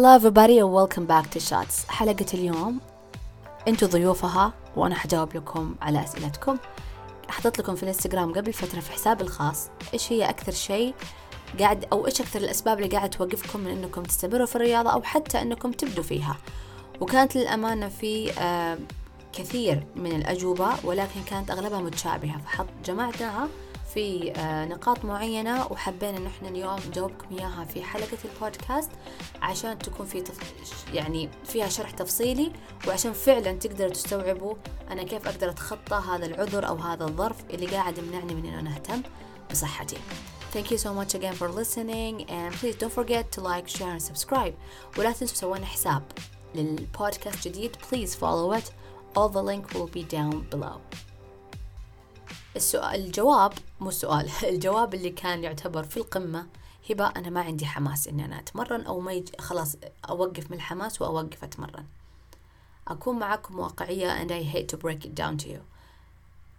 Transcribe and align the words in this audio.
Hello 0.00 0.14
everybody 0.14 0.58
and 0.58 0.72
welcome 0.72 1.04
back 1.04 1.30
to 1.30 1.40
Shots. 1.40 1.88
حلقة 1.88 2.26
اليوم. 2.34 2.80
أنتوا 3.68 3.88
ضيوفها 3.88 4.52
وأنا 4.76 4.94
حجاوب 4.94 5.36
لكم 5.36 5.74
على 5.82 6.04
أسئلتكم. 6.04 6.56
حطيت 7.28 7.58
لكم 7.58 7.74
في 7.74 7.82
الإنستغرام 7.82 8.32
قبل 8.34 8.52
فترة 8.52 8.80
في 8.80 8.92
حسابي 8.92 9.24
الخاص 9.24 9.68
إيش 9.94 10.12
هي 10.12 10.30
أكثر 10.30 10.52
شيء 10.52 10.94
قاعد 11.58 11.84
أو 11.92 12.06
إيش 12.06 12.20
أكثر 12.20 12.40
الأسباب 12.40 12.78
اللي 12.78 12.88
قاعد 12.88 13.10
توقفكم 13.10 13.60
من 13.60 13.70
إنكم 13.70 14.02
تستمروا 14.02 14.46
في 14.46 14.56
الرياضة 14.56 14.90
أو 14.90 15.02
حتى 15.02 15.42
إنكم 15.42 15.72
تبدوا 15.72 16.04
فيها. 16.04 16.36
وكانت 17.00 17.36
للأمانة 17.36 17.88
في 17.88 18.32
آه 18.40 18.78
كثير 19.32 19.86
من 19.96 20.16
الأجوبة 20.16 20.68
ولكن 20.84 21.22
كانت 21.26 21.50
أغلبها 21.50 21.80
متشابهة. 21.80 22.38
فحط 22.38 22.66
جمعتها 22.84 23.48
في 23.94 24.32
آه، 24.36 24.64
نقاط 24.64 25.04
معينة 25.04 25.66
وحبينا 25.66 26.16
إن 26.16 26.26
إحنا 26.26 26.48
اليوم 26.48 26.78
نجاوبكم 26.88 27.38
إياها 27.38 27.64
في 27.64 27.82
حلقة 27.82 28.18
البودكاست 28.24 28.90
عشان 29.42 29.78
تكون 29.78 30.06
في 30.06 30.20
تف... 30.20 30.38
يعني 30.94 31.30
فيها 31.44 31.68
شرح 31.68 31.90
تفصيلي 31.90 32.52
وعشان 32.88 33.12
فعلا 33.12 33.52
تقدروا 33.52 33.90
تستوعبوا 33.90 34.54
أنا 34.90 35.02
كيف 35.02 35.28
أقدر 35.28 35.50
أتخطى 35.50 36.02
هذا 36.08 36.26
العذر 36.26 36.68
أو 36.68 36.76
هذا 36.76 37.04
الظرف 37.04 37.36
اللي 37.50 37.66
قاعد 37.66 37.98
يمنعني 37.98 38.34
من 38.34 38.46
إنه 38.46 38.60
نهتم 38.60 39.02
بصحتي. 39.50 39.96
Thank 40.54 40.70
you 40.70 40.78
so 40.78 40.92
much 40.92 41.14
again 41.14 41.34
for 41.34 41.48
listening 41.48 42.24
and 42.28 42.52
please 42.60 42.74
don't 42.74 42.92
forget 42.92 43.30
to 43.32 43.40
like, 43.40 43.68
share 43.68 43.92
and 43.92 44.02
subscribe. 44.02 44.54
ولا 44.98 45.12
تنسوا 45.12 45.36
سوينا 45.36 45.66
حساب 45.66 46.02
للبودكاست 46.54 47.48
جديد. 47.48 47.76
Please 47.76 48.14
follow 48.14 48.52
it. 48.52 48.70
All 49.16 49.28
the 49.28 49.42
link 49.42 49.74
will 49.74 49.90
be 49.96 50.04
down 50.04 50.46
below. 50.50 51.09
السؤال 52.56 53.04
الجواب 53.04 53.52
مو 53.80 53.90
سؤال 53.90 54.30
الجواب 54.52 54.94
اللي 54.94 55.10
كان 55.10 55.44
يعتبر 55.44 55.82
في 55.82 55.96
القمة 55.96 56.46
هبة 56.90 57.06
أنا 57.06 57.30
ما 57.30 57.40
عندي 57.40 57.66
حماس 57.66 58.08
إني 58.08 58.24
أنا 58.24 58.38
أتمرن 58.38 58.80
أو 58.80 59.00
ما 59.00 59.12
يجي 59.12 59.32
خلاص 59.38 59.76
أوقف 60.08 60.50
من 60.50 60.56
الحماس 60.56 61.02
وأوقف 61.02 61.44
أتمرن. 61.44 61.84
أكون 62.88 63.18
معاكم 63.18 63.58
واقعية 63.58 64.24
and 64.24 64.30
I 64.30 64.54
hate 64.54 64.68
to 64.68 64.80
break 64.80 65.04
it 65.04 65.14
down 65.14 65.44
to 65.44 65.48
you. 65.48 65.60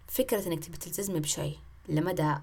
فكرة 0.08 0.46
إنك 0.46 0.64
تبي 0.64 0.76
تلتزمي 0.76 1.20
بشيء 1.20 1.58
لمدى 1.88 2.34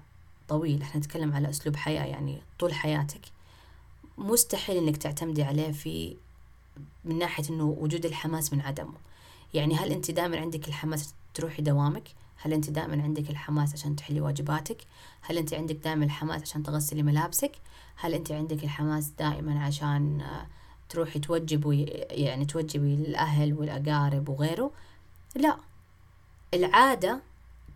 طويل 0.48 0.82
إحنا 0.82 1.00
نتكلم 1.00 1.34
على 1.34 1.50
أسلوب 1.50 1.76
حياة 1.76 2.04
يعني 2.04 2.42
طول 2.58 2.74
حياتك. 2.74 3.20
مستحيل 4.18 4.76
إنك 4.76 4.96
تعتمدي 4.96 5.42
عليه 5.42 5.72
في 5.72 6.16
من 7.04 7.18
ناحية 7.18 7.44
إنه 7.50 7.64
وجود 7.64 8.06
الحماس 8.06 8.52
من 8.52 8.60
عدمه. 8.60 8.94
يعني 9.54 9.74
هل 9.74 9.92
أنت 9.92 10.10
دائما 10.10 10.40
عندك 10.40 10.68
الحماس 10.68 11.14
تروحي 11.34 11.62
دوامك؟ 11.62 12.08
هل 12.42 12.52
أنت 12.52 12.70
دائما 12.70 13.02
عندك 13.02 13.30
الحماس 13.30 13.72
عشان 13.74 13.96
تحلي 13.96 14.20
واجباتك؟ 14.20 14.76
هل 15.20 15.38
أنت 15.38 15.54
عندك 15.54 15.74
دائما 15.74 16.04
الحماس 16.04 16.42
عشان 16.42 16.62
تغسلي 16.62 17.02
ملابسك؟ 17.02 17.52
هل 17.96 18.14
أنت 18.14 18.32
عندك 18.32 18.64
الحماس 18.64 19.08
دائما 19.18 19.64
عشان 19.64 20.20
آه، 20.20 20.46
تروحي 20.88 21.18
توجبي 21.18 21.84
يعني 22.10 22.44
توجبي 22.44 22.94
الأهل 22.94 23.54
والأقارب 23.54 24.28
وغيره؟ 24.28 24.70
لا. 25.36 25.56
العادة 26.54 27.20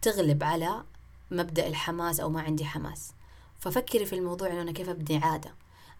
تغلب 0.02 0.44
على 0.44 0.82
مبدأ 1.30 1.66
الحماس 1.66 2.20
أو 2.20 2.30
ما 2.30 2.40
عندي 2.40 2.64
حماس. 2.64 3.12
ففكري 3.58 4.06
في 4.06 4.14
الموضوع 4.14 4.48
إنه 4.48 4.62
أنا 4.62 4.72
كيف 4.72 4.88
أبني 4.88 5.18
عادة؟ 5.18 5.54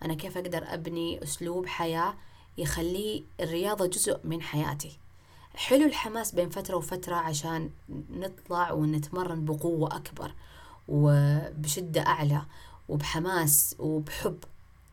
أنا 0.05 0.15
كيف 0.15 0.39
أقدر 0.39 0.75
أبني 0.75 1.23
أسلوب 1.23 1.67
حياة 1.67 2.15
يخليه 2.59 3.23
الرياضة 3.41 3.87
جزء 3.87 4.21
من 4.25 4.43
حياتي؟ 4.43 4.99
حلو 5.55 5.87
الحماس 5.87 6.35
بين 6.35 6.49
فترة 6.49 6.77
وفترة 6.77 7.15
عشان 7.15 7.71
نطلع 8.11 8.73
ونتمرن 8.73 9.45
بقوة 9.45 9.97
أكبر 9.97 10.33
وبشدة 10.89 12.07
أعلى 12.07 12.43
وبحماس 12.89 13.77
وبحب. 13.79 14.39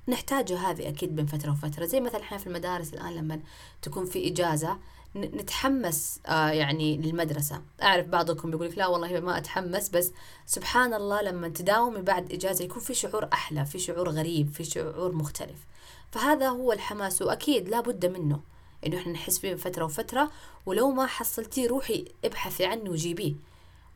نحتاجه 0.07 0.57
هذه 0.57 0.89
أكيد 0.89 1.15
بين 1.15 1.25
فترة 1.25 1.51
وفترة. 1.51 1.85
زي 1.85 1.99
مثلا 1.99 2.21
إحنا 2.21 2.37
في 2.37 2.47
المدارس 2.47 2.93
الآن 2.93 3.15
لما 3.15 3.39
تكون 3.81 4.05
في 4.05 4.27
إجازة 4.31 4.77
نتحمس 5.15 6.19
آه 6.25 6.49
يعني 6.49 6.97
للمدرسة. 6.97 7.61
أعرف 7.83 8.07
بعضكم 8.07 8.51
بيقول 8.51 8.67
لك 8.67 8.77
لا 8.77 8.87
والله 8.87 9.19
ما 9.19 9.37
أتحمس 9.37 9.89
بس 9.89 10.11
سبحان 10.45 10.93
الله 10.93 11.21
لما 11.21 11.49
تداومي 11.49 12.01
بعد 12.01 12.33
إجازة 12.33 12.65
يكون 12.65 12.81
في 12.81 12.93
شعور 12.93 13.29
أحلى 13.33 13.65
في 13.65 13.79
شعور 13.79 14.09
غريب 14.09 14.49
في 14.53 14.63
شعور 14.63 15.11
مختلف. 15.11 15.65
فهذا 16.11 16.49
هو 16.49 16.71
الحماس 16.71 17.21
وأكيد 17.21 17.69
لا 17.69 17.81
بد 17.81 18.05
منه. 18.05 18.50
إنه 18.85 18.97
إحنا 18.97 19.11
نحس 19.11 19.39
فيه 19.39 19.55
فترة 19.55 19.85
وفترة 19.85 20.31
ولو 20.65 20.91
ما 20.91 21.05
حصلتيه 21.05 21.67
روحي 21.67 22.05
ابحثي 22.25 22.65
عنه 22.65 22.89
وجيبيه. 22.89 23.35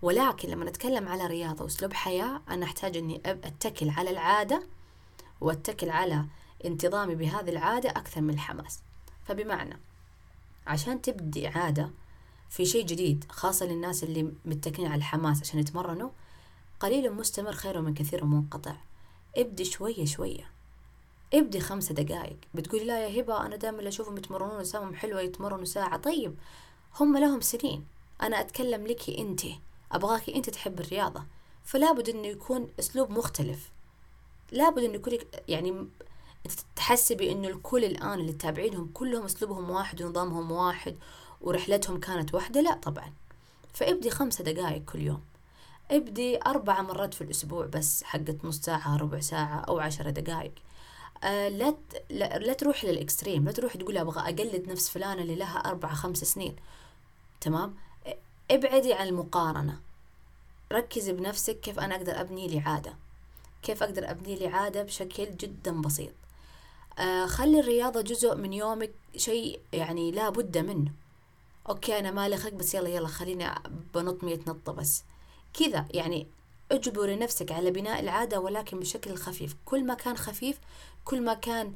ولكن 0.02 0.50
لما 0.50 0.66
نتكلم 0.66 1.08
على 1.08 1.28
رياضة 1.28 1.64
وأسلوب 1.64 1.94
حياة 1.94 2.42
أنا 2.50 2.66
أحتاج 2.66 2.98
إني 2.98 3.22
أتكل 3.26 3.90
على 3.90 4.10
العادة 4.10 4.64
وأتكل 5.42 5.90
على 5.90 6.26
انتظامي 6.66 7.16
بهذه 7.16 7.50
العادة 7.50 7.90
أكثر 7.90 8.22
من 8.22 8.34
الحماس. 8.34 8.80
فبمعنى 9.26 9.80
عشان 10.68 11.02
تبدي 11.02 11.48
عادة 11.48 11.90
في 12.50 12.66
شيء 12.66 12.86
جديد 12.86 13.26
خاصة 13.30 13.66
للناس 13.66 14.04
اللي 14.04 14.32
متكلين 14.46 14.88
على 14.88 14.98
الحماس 14.98 15.42
عشان 15.42 15.60
يتمرنوا 15.60 16.10
قليل 16.80 17.14
مستمر 17.14 17.52
خير 17.52 17.82
من 17.82 17.94
كثير 17.94 18.26
منقطع. 18.26 18.76
ابدي 19.38 19.66
شوية 19.66 20.06
شوية. 20.06 20.55
ابدي 21.36 21.60
خمسة 21.60 21.96
دقائق 21.96 22.38
بتقولي 22.54 22.86
لا 22.86 23.08
يا 23.08 23.22
هبة 23.22 23.46
أنا 23.46 23.56
دائما 23.56 23.88
أشوفهم 23.88 24.18
يتمرنون 24.18 24.60
أجسامهم 24.60 24.96
حلوة 24.96 25.22
يتمرنوا 25.22 25.66
ساعة. 25.66 25.98
طيب 25.98 26.36
هم 27.00 27.18
لهم 27.18 27.42
سنين. 27.42 27.86
أنا 28.22 28.42
أتكلم 28.42 28.88
لك 28.88 29.10
أنت. 29.10 29.42
أبغاكي 29.92 30.36
أنت 30.36 30.50
تحب 30.50 30.80
الرياضة. 30.80 31.24
فلا 31.66 31.92
بد 31.92 32.10
إنه 32.10 32.28
يكون 32.28 32.68
أسلوب 32.80 33.10
مختلف. 33.10 33.72
لابد 34.52 34.84
إنه 34.84 34.94
يكون 34.94 35.14
يعني 35.48 35.88
تحسبي 36.76 37.32
إنه 37.32 37.48
الكل 37.48 37.86
الآن 37.86 38.20
اللي 38.20 38.34
تتابعينهم 38.34 38.92
كلهم 38.94 39.26
أسلوبهم 39.26 39.70
واحد 39.70 40.02
ونظامهم 40.02 40.52
واحد 40.52 40.96
ورحلتهم 41.42 42.00
كانت 42.00 42.34
واحدة؟ 42.34 42.62
لا 42.62 42.74
طبعا. 42.74 43.14
فابدي 43.74 44.10
خمسة 44.10 44.44
دقائق 44.44 44.86
كل 44.86 45.02
يوم. 45.02 45.22
ابدي 45.92 46.42
أربع 46.42 46.82
مرات 46.82 47.14
في 47.14 47.22
الأسبوع 47.22 47.66
بس 47.66 48.04
حقت 48.04 48.46
نص 48.46 48.60
ساعة 48.60 48.98
ربع 48.98 49.20
ساعة 49.20 49.60
أو 49.60 49.80
عشرة 49.80 50.10
دقائق 50.10 50.54
آه، 51.24 51.50
لا 51.50 51.76
لا, 52.10 52.38
لا 52.38 52.54
تروح 52.54 52.86
لل 52.86 52.99
extreme 52.99 53.46
لا 53.46 53.52
تروح 53.52 53.78
تقول 53.78 53.98
أبغى 53.98 54.22
أقلد 54.22 54.68
نفس 54.72 54.90
فلانة 54.90 55.22
اللي 55.22 55.36
لها 55.36 55.58
أربع 55.58 55.94
خمس 55.94 56.18
سنين. 56.18 56.56
تمام؟ 57.42 57.76
ابعدي 58.52 58.94
عن 58.94 59.08
المقارنة. 59.08 59.80
ركزي 60.72 61.14
بنفسك 61.14 61.60
كيف 61.60 61.80
أنا 61.80 61.96
أقدر 61.96 62.22
أبني 62.22 62.48
لي 62.48 62.60
عادة. 62.60 62.96
كيف 63.64 63.84
أقدر 63.84 64.12
أبني 64.12 64.36
لي 64.36 64.48
عادة 64.48 64.84
بشكل 64.84 65.38
جدا 65.38 65.82
بسيط. 65.82 66.14
آه 67.00 67.26
خلي 67.26 67.60
الرياضة 67.60 68.02
جزء 68.02 68.36
من 68.36 68.54
يومك 68.54 68.92
شيء 69.18 69.60
يعني 69.74 70.12
لا 70.12 70.30
بد 70.30 70.58
منه. 70.58 70.92
okay 71.70 72.00
أنا 72.00 72.12
مالي 72.12 72.38
خلق 72.38 72.54
بس 72.54 72.76
يلا 72.76 72.90
يلا 72.90 73.08
خليني 73.08 73.56
بنط 73.94 74.24
مية 74.24 74.40
نطة 74.48 74.72
بس. 74.72 75.04
كذا 75.54 75.86
يعني 75.94 76.28
اجبري 76.72 77.16
نفسك 77.16 77.52
على 77.52 77.72
بناء 77.72 78.00
العادة 78.00 78.40
ولكن 78.40 78.80
بشكل 78.80 79.16
خفيف. 79.16 79.56
كل 79.66 79.84
ما 79.86 79.94
كان 79.94 80.18
خفيف 80.18 80.60
كل 81.06 81.22
ما 81.22 81.34
كان 81.34 81.74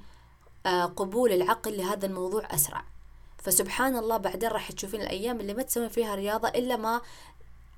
آه، 0.66 0.86
قبول 0.86 1.32
العقل 1.32 1.78
لهذا 1.78 2.06
الموضوع 2.06 2.48
أسرع. 2.52 2.84
فسبحان 3.38 3.98
الله 3.98 4.18
بعدين 4.18 4.50
راح 4.50 4.72
تشوفين 4.72 5.02
الأيام 5.02 5.40
اللي 5.40 5.54
ما 5.54 5.64
تسوين 5.64 5.90
فيها 5.90 6.16
رياضة 6.16 6.48
إلا 6.48 6.76
ما 6.76 7.02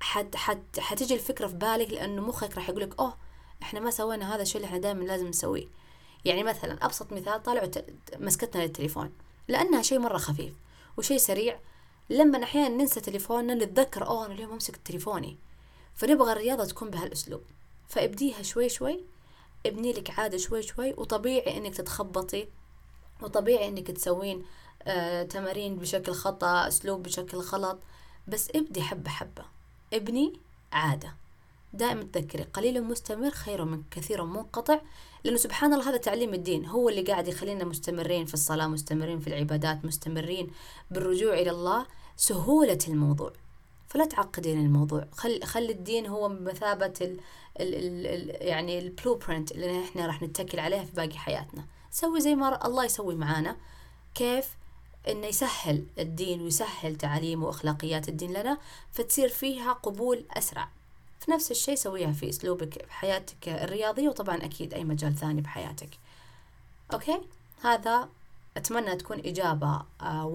حت 0.00 0.36
حت 0.36 0.78
حتجي 0.78 1.14
الفكرة 1.14 1.46
في 1.46 1.54
بالك 1.54 1.90
لأنه 1.90 2.22
مخك 2.22 2.56
راح 2.56 2.68
يقولك 2.68 2.98
أوه 3.00 3.14
إحنا 3.62 3.80
ما 3.80 3.90
سوينا 3.90 4.34
هذا 4.34 4.42
الشيء 4.42 4.56
اللي 4.56 4.66
إحنا 4.66 4.78
دائما 4.78 5.04
لازم 5.04 5.26
نسويه. 5.26 5.66
يعني 6.24 6.42
مثلا 6.42 6.84
أبسط 6.84 7.12
مثال 7.12 7.42
طالعوا 7.42 7.68
مسكتنا 8.18 8.62
للتليفون. 8.62 9.12
لأنها 9.48 9.82
شيء 9.82 9.98
مرة 9.98 10.18
خفيف 10.18 10.52
وشيء 10.96 11.18
سريع. 11.18 11.58
لما 12.10 12.42
أحيانا 12.42 12.68
ننسى 12.68 13.00
تليفوننا 13.00 13.54
نتذكر 13.54 14.06
أوه 14.06 14.26
أنا 14.26 14.34
اليوم 14.34 14.52
أمسك 14.52 14.76
تليفوني. 14.76 15.36
فنبغى 15.94 16.32
الرياضة 16.32 16.64
تكون 16.64 16.90
بهالأسلوب. 16.90 17.42
فابديها 17.88 18.42
شوي 18.42 18.68
شوي 18.68 19.00
ابني 19.66 19.92
لك 19.92 20.18
عادة 20.18 20.38
شوي 20.38 20.62
شوي 20.62 20.92
وطبيعي 20.92 21.56
إنك 21.56 21.74
تتخبطي 21.74 22.48
وطبيعي 23.22 23.68
إنك 23.68 23.90
تسوين 23.90 24.44
آه 24.82 25.22
تمارين 25.22 25.76
بشكل 25.76 26.12
خطأ 26.12 26.68
أسلوب 26.68 27.02
بشكل 27.02 27.38
غلط. 27.38 27.78
بس 28.28 28.50
ابدي 28.54 28.82
حبة 28.82 29.10
حبة. 29.10 29.44
ابني 29.92 30.32
عادة. 30.72 31.14
دائما 31.72 32.02
تذكري 32.02 32.42
قليل 32.42 32.84
مستمر 32.84 33.30
خير 33.30 33.64
من 33.64 33.82
كثير 33.90 34.24
منقطع 34.24 34.80
لأنه 35.24 35.36
سبحان 35.36 35.74
الله 35.74 35.88
هذا 35.88 35.96
تعليم 35.96 36.34
الدين. 36.34 36.66
هو 36.66 36.88
اللي 36.88 37.02
قاعد 37.02 37.28
يخلينا 37.28 37.64
مستمرين 37.64 38.26
في 38.26 38.34
الصلاة 38.34 38.66
مستمرين 38.66 39.20
في 39.20 39.26
العبادات 39.26 39.84
مستمرين 39.84 40.50
بالرجوع 40.90 41.34
إلى 41.34 41.50
الله. 41.50 41.86
سهولة 42.16 42.78
الموضوع. 42.88 43.32
فلا 43.92 44.04
تعقدين 44.04 44.58
الموضوع. 44.58 45.06
خل 45.12 45.42
خلي 45.44 45.72
الدين 45.72 46.06
هو 46.06 46.28
بمثابة 46.28 46.92
ال 47.00 47.20
ال 47.60 47.74
ال 47.74 48.06
ال 48.06 48.46
يعني 48.48 48.78
ال 48.78 49.14
blueprint 49.14 49.52
اللي 49.52 49.84
إحنا 49.84 50.06
راح 50.06 50.22
نتكل 50.22 50.60
عليها 50.60 50.84
في 50.84 50.92
باقي 50.92 51.18
حياتنا. 51.18 51.64
سوي 51.90 52.20
زي 52.20 52.34
ما 52.34 52.66
الله 52.66 52.84
يسوي 52.84 53.14
معانا. 53.14 53.56
كيف؟ 54.14 54.48
إنه 55.08 55.26
يسهل 55.26 55.86
الدين 55.98 56.42
ويسهل 56.42 56.96
تعاليم 56.96 57.44
وأخلاقيات 57.44 58.08
الدين 58.08 58.32
لنا 58.32 58.58
فتصير 58.92 59.28
فيها 59.28 59.72
قبول 59.72 60.24
أسرع. 60.30 60.68
في 61.20 61.30
نفس 61.30 61.50
الشيء 61.50 61.74
سويها 61.74 62.12
في 62.12 62.28
أسلوبك 62.28 62.86
في 62.86 62.92
حياتك 62.92 63.48
الرياضية 63.48 64.08
وطبعا 64.08 64.36
أكيد 64.36 64.74
أي 64.74 64.84
مجال 64.84 65.16
ثاني 65.16 65.40
بحياتك. 65.40 65.90
okay؟ 66.92 67.20
هذا 67.62 68.08
أتمنى 68.56 68.96
تكون 68.96 69.18
إجابة 69.18 69.82
آه، 70.00 70.26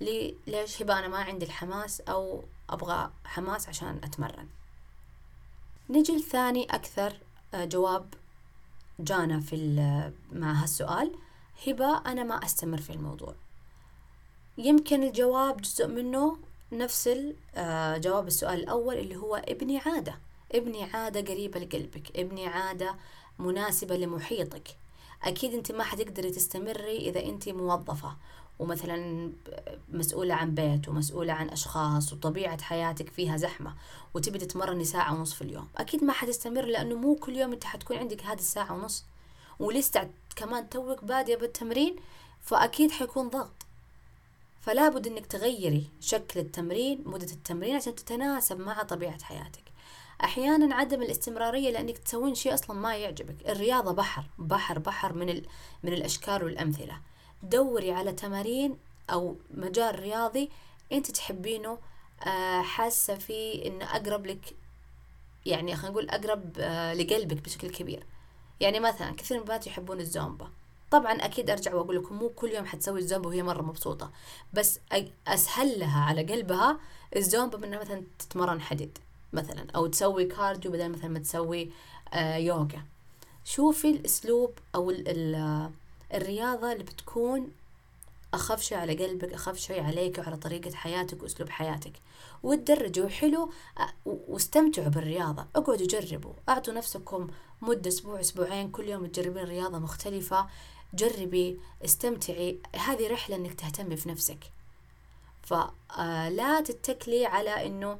وافية 0.00 0.34
ليش 0.46 0.82
هبة 0.82 0.98
أنا 0.98 1.08
ما 1.08 1.18
عندي 1.18 1.46
الحماس 1.46 2.00
أو 2.00 2.44
أبغى 2.70 3.10
حماس 3.24 3.68
عشان 3.68 4.00
أتمرن. 4.04 4.48
نجي 5.90 6.16
لثاني 6.16 6.64
أكثر 6.64 7.16
آه، 7.54 7.64
جواب 7.64 8.14
جانا 9.00 9.40
في 9.40 9.56
مع 10.32 10.52
هالسؤال. 10.52 11.14
هبة 11.66 11.98
أنا 11.98 12.24
ما 12.24 12.34
أستمر 12.34 12.80
في 12.80 12.90
الموضوع. 12.90 13.34
يمكن 14.58 15.02
الجواب 15.02 15.60
جزء 15.60 15.86
منه 15.86 16.36
نفس 16.72 17.10
آه، 17.54 17.96
جواب 17.96 18.26
السؤال 18.26 18.60
الأول 18.60 18.96
اللي 18.96 19.16
هو 19.16 19.36
ابني 19.36 19.78
عادة. 19.78 20.18
ابني 20.52 20.84
عادة 20.84 21.20
قريبة 21.20 21.60
لقلبك. 21.60 22.16
ابني 22.16 22.46
عادة 22.46 22.94
مناسبة 23.38 23.96
لمحيطك. 23.96 24.76
أكيد 25.22 25.54
أنت 25.54 25.72
ما 25.72 25.84
حتقدري 25.84 26.30
تستمري 26.30 26.96
إذا 26.96 27.24
أنت 27.24 27.48
موظفة. 27.48 28.16
ومثلا 28.60 29.30
مسؤولة 29.92 30.34
عن 30.34 30.54
بيت 30.54 30.88
ومسؤولة 30.88 31.32
عن 31.32 31.48
أشخاص 31.48 32.12
وطبيعة 32.12 32.62
حياتك 32.62 33.08
فيها 33.10 33.36
زحمة 33.36 33.74
وتبي 34.14 34.38
تتمرني 34.38 34.84
ساعة 34.84 35.14
ونص 35.14 35.34
في 35.34 35.42
اليوم. 35.42 35.68
أكيد 35.76 36.04
ما 36.04 36.12
حتستمر 36.12 36.64
لأنه 36.64 36.94
مو 36.94 37.14
كل 37.14 37.36
يوم 37.36 37.52
أنت 37.52 37.64
حتكون 37.64 37.96
عندك 37.96 38.22
هذه 38.24 38.38
الساعة 38.38 38.72
ونص. 38.72 39.04
ولسه 39.58 40.10
كمان 40.36 40.68
توك 40.68 41.04
بادية 41.04 41.36
بالتمرين 41.36 41.96
فأكيد 42.40 42.90
حيكون 42.90 43.28
ضغط. 43.28 43.66
فلا 44.60 44.88
بد 44.88 45.06
إنك 45.06 45.26
تغيري 45.26 45.86
شكل 46.00 46.40
التمرين 46.40 47.02
مدة 47.06 47.32
التمرين 47.32 47.76
عشان 47.76 47.94
تتناسب 47.94 48.60
مع 48.60 48.82
طبيعة 48.82 49.22
حياتك. 49.22 49.64
أحيانا 50.24 50.74
عدم 50.74 51.02
الاستمرارية 51.02 51.70
لأنك 51.70 51.98
تسوين 51.98 52.34
شيء 52.34 52.54
أصلا 52.54 52.76
ما 52.76 52.96
يعجبك. 52.96 53.48
الرياضة 53.48 53.92
بحر 53.92 54.24
بحر 54.38 54.78
بحر 54.78 55.12
من 55.12 55.28
ال... 55.28 55.46
من 55.82 55.92
الأشكال 55.92 56.44
والأمثلة. 56.44 57.00
دوري 57.42 57.92
على 57.92 58.12
تمارين 58.12 58.76
أو 59.10 59.36
مجال 59.54 59.98
رياضي 60.00 60.50
أنت 60.92 61.10
تحبينه 61.10 61.78
آه 62.26 62.62
حاسة 62.62 63.14
فيه 63.14 63.66
إنه 63.66 63.84
أقرب 63.84 64.26
لك 64.26 64.54
يعني 65.46 65.76
خلينا 65.76 65.90
نقول 65.90 66.10
أقرب 66.10 66.56
آه 66.58 66.94
لقلبك 66.94 67.44
بشكل 67.44 67.70
كبير. 67.70 68.06
يعني 68.60 68.80
مثلا 68.80 69.14
كثير 69.16 69.36
من 69.36 69.42
البنات 69.42 69.66
يحبون 69.66 70.00
الزومبا. 70.00 70.50
طبعا 70.90 71.12
أكيد 71.12 71.50
أرجع 71.50 71.74
وأقول 71.74 71.96
لكم 71.96 72.14
مو 72.14 72.28
كل 72.28 72.48
يوم 72.50 72.66
حتسوي 72.66 72.98
الزومبا 72.98 73.28
وهي 73.28 73.42
مرة 73.42 73.62
مبسوطة 73.62 74.10
بس 74.52 74.80
أسهل 75.26 75.78
لها 75.80 76.00
على 76.00 76.22
قلبها 76.22 76.80
الزومبا 77.16 77.58
منها 77.58 77.80
مثلا 77.80 78.02
تتمرن 78.18 78.60
حديد 78.60 78.98
مثلا 79.32 79.66
أو 79.76 79.86
تسوي 79.86 80.24
كارديو 80.24 80.70
بدل 80.70 80.88
مثلا 80.88 81.08
ما 81.08 81.18
تسوي 81.18 81.70
آه 82.12 82.36
يوغا. 82.36 82.84
شوفي 83.44 83.90
الأسلوب 83.90 84.58
أو 84.74 84.90
ال 84.90 85.04
ال 85.08 85.70
الرياضة 86.14 86.72
اللي 86.72 86.84
بتكون 86.84 87.52
أخف 88.34 88.62
شيء 88.62 88.78
على 88.78 89.06
قلبك 89.06 89.32
أخف 89.32 89.56
شيء 89.56 89.82
عليك 89.82 90.18
وعلى 90.18 90.36
طريقة 90.36 90.74
حياتك 90.74 91.22
وأسلوب 91.22 91.48
حياتك. 91.48 91.92
وتدرجوا 92.42 93.08
حلو 93.08 93.52
واستمتعوا 94.06 94.88
بالرياضة. 94.88 95.46
اقعدوا 95.56 95.86
جربوا. 95.86 96.32
أعطوا 96.48 96.74
نفسكم 96.74 97.28
مدة 97.62 97.88
أسبوع 97.88 98.20
أسبوعين. 98.20 98.70
كل 98.70 98.88
يوم 98.88 99.06
تجربين 99.06 99.44
رياضة 99.44 99.78
مختلفة. 99.78 100.46
جربي 100.94 101.60
استمتعي. 101.84 102.58
هذه 102.76 103.12
رحلة 103.12 103.36
إنك 103.36 103.54
تهتمي 103.54 103.96
في 103.96 104.08
نفسك. 104.08 104.38
فلا 105.42 106.58
آه، 106.58 106.60
تتكلي 106.60 107.26
على 107.26 107.66
إنه 107.66 107.98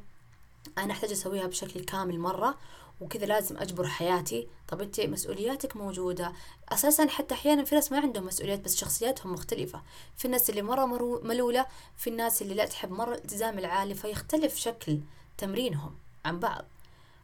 أنا 0.79 0.93
أحتاج 0.93 1.11
أسويها 1.11 1.47
بشكل 1.47 1.81
كامل 1.81 2.19
مرة. 2.19 2.59
وكذا 3.00 3.26
لازم 3.26 3.56
أجبر 3.58 3.87
حياتي. 3.88 4.49
طب 4.69 4.81
أنت 4.81 5.00
مسؤولياتك 5.00 5.76
موجودة. 5.76 6.32
أساسا 6.69 7.08
حتى 7.08 7.35
أحيانا 7.35 7.64
في 7.64 7.75
ناس 7.75 7.93
ما 7.93 8.00
عندهم 8.00 8.26
مسؤوليات 8.26 8.61
بس 8.61 8.76
شخصياتهم 8.76 9.32
مختلفة. 9.32 9.82
في 10.17 10.25
الناس 10.25 10.50
اللي 10.50 10.62
مرة 10.62 10.87
ملولة 11.23 11.67
في 11.97 12.11
الناس 12.11 12.43
اللي 12.43 12.55
لا 12.55 12.67
تحب 12.67 12.91
مرة 12.91 13.14
الالتزام 13.14 13.58
العالي 13.58 13.94
فيختلف 13.94 14.56
شكل 14.56 15.00
تمرينهم 15.38 15.94
عن 16.25 16.38
بعض. 16.41 16.64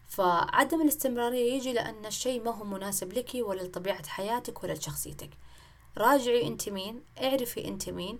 فعدم 0.08 0.82
الاستمرارية 0.82 1.52
يجي 1.52 1.73
لأن 1.73 2.06
الشيء 2.06 2.43
ما 2.43 2.50
هو 2.50 2.64
مناسب 2.64 3.12
لك 3.12 3.31
ولا 3.34 3.62
لطبيعة 3.62 4.06
حياتك 4.06 4.64
ولا 4.64 4.73
لشخصيتك. 4.73 5.31
راجعي 5.99 6.46
أنت 6.46 6.69
مين 6.69 7.02
اعرفي 7.23 7.69
أنت 7.69 7.88
مين 7.90 8.19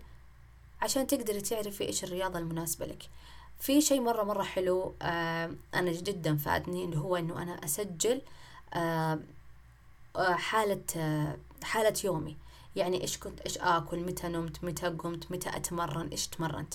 عشان 0.83 1.07
تقدري 1.07 1.41
تعرفي 1.41 1.85
إيش 1.85 2.05
الرياضة 2.05 2.39
المناسبة 2.39 2.87
لك. 2.87 3.09
في 3.61 3.81
شيء 3.81 4.01
مرة 4.01 4.23
مرة 4.23 4.43
حلو 4.43 4.95
آه 5.03 5.51
أنا 5.75 5.93
جدا 5.93 6.37
فادني 6.37 6.85
اللي 6.85 6.99
هو 6.99 7.17
إنه 7.17 7.43
أنا 7.43 7.65
أسجل 7.65 8.23
آه, 8.75 9.19
حالة 10.17 10.83
آه 10.97 11.37
حالة 11.63 11.95
يومي. 12.05 12.37
يعني 12.77 13.01
إيش 13.03 13.19
كنت 13.19 13.41
إيش 13.41 13.59
آكل 13.59 14.01
متى 14.01 14.29
نمت 14.29 14.65
متى 14.65 14.87
قمت 14.89 15.33
متى 15.33 15.49
أتمرن 15.57 16.09
إيش 16.09 16.27
تمرنت. 16.29 16.75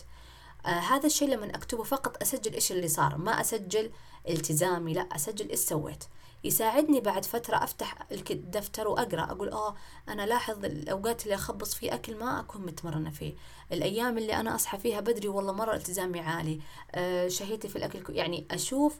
آه 0.65 0.69
هذا 0.69 1.05
الشيء 1.05 1.29
لما 1.29 1.49
أكتبه 1.55 1.83
فقط 1.83 2.21
أسجل 2.21 2.53
إيش 2.53 2.71
اللي 2.71 2.87
صار. 2.87 3.17
ما 3.17 3.41
أسجل 3.41 3.91
التزامي 4.29 4.93
لا 4.93 5.01
أسجل 5.01 5.49
إيش 5.49 5.59
سويت. 5.59 6.03
يساعدني 6.43 6.99
بعد 6.99 7.25
فترة 7.25 7.63
أفتح 7.63 7.95
الدفتر 8.11 8.87
وأقرأ 8.87 9.23
أقول 9.23 9.49
آه 9.49 9.75
أنا 10.09 10.25
لاحظ 10.25 10.65
الأوقات 10.65 11.23
اللي 11.23 11.35
أخبص 11.35 11.73
فيه 11.73 11.93
أكل 11.93 12.15
ما 12.15 12.39
أكون 12.39 12.65
متمرنة 12.65 13.09
فيه. 13.09 13.33
الأيام 13.71 14.17
اللي 14.17 14.35
أنا 14.35 14.55
أصحى 14.55 14.77
فيها 14.77 14.99
بدري 14.99 15.27
والله 15.27 15.53
مرة 15.53 15.75
التزامي 15.75 16.19
عالي. 16.19 16.61
آه 16.91 17.27
شهيتي 17.27 17.67
في 17.67 17.75
الأكل 17.75 18.15
يعني 18.15 18.45
أشوف 18.51 18.99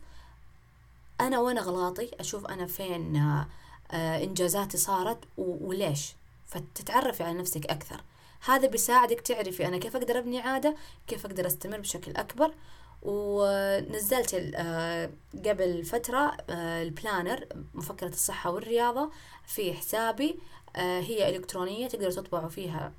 أنا 1.21 1.39
وين 1.39 1.57
أغلاطي 1.57 2.11
أشوف 2.19 2.45
أنا 2.45 2.65
فين 2.65 3.15
آه 3.15 4.23
إنجازاتي 4.23 4.77
صارت 4.77 5.19
وليش؟ 5.37 6.15
فتتعرفي 6.47 7.23
على 7.23 7.37
نفسك 7.37 7.65
أكثر. 7.65 8.01
هذا 8.45 8.67
بيساعدك 8.67 9.21
تعرفي 9.21 9.67
أنا 9.67 9.77
كيف 9.77 9.95
أقدر 9.95 10.19
أبني 10.19 10.39
عادة 10.39 10.75
كيف 11.07 11.25
أقدر 11.25 11.47
أستمر 11.47 11.77
بشكل 11.79 12.11
أكبر. 12.11 12.53
ونزلت 13.01 14.51
آه، 14.55 15.09
قبل 15.45 15.83
فترة 15.83 16.37
آه، 16.49 16.83
ال 16.83 16.91
planner 16.91 17.47
مفكرة 17.73 18.09
الصحة 18.09 18.51
والرياضة 18.51 19.11
في 19.45 19.73
حسابي 19.73 20.39
آه، 20.75 20.99
هي 20.99 21.29
إلكترونية 21.29 21.87
تقدروا 21.87 22.11
تطبعوا 22.11 22.49
فيها 22.49 22.93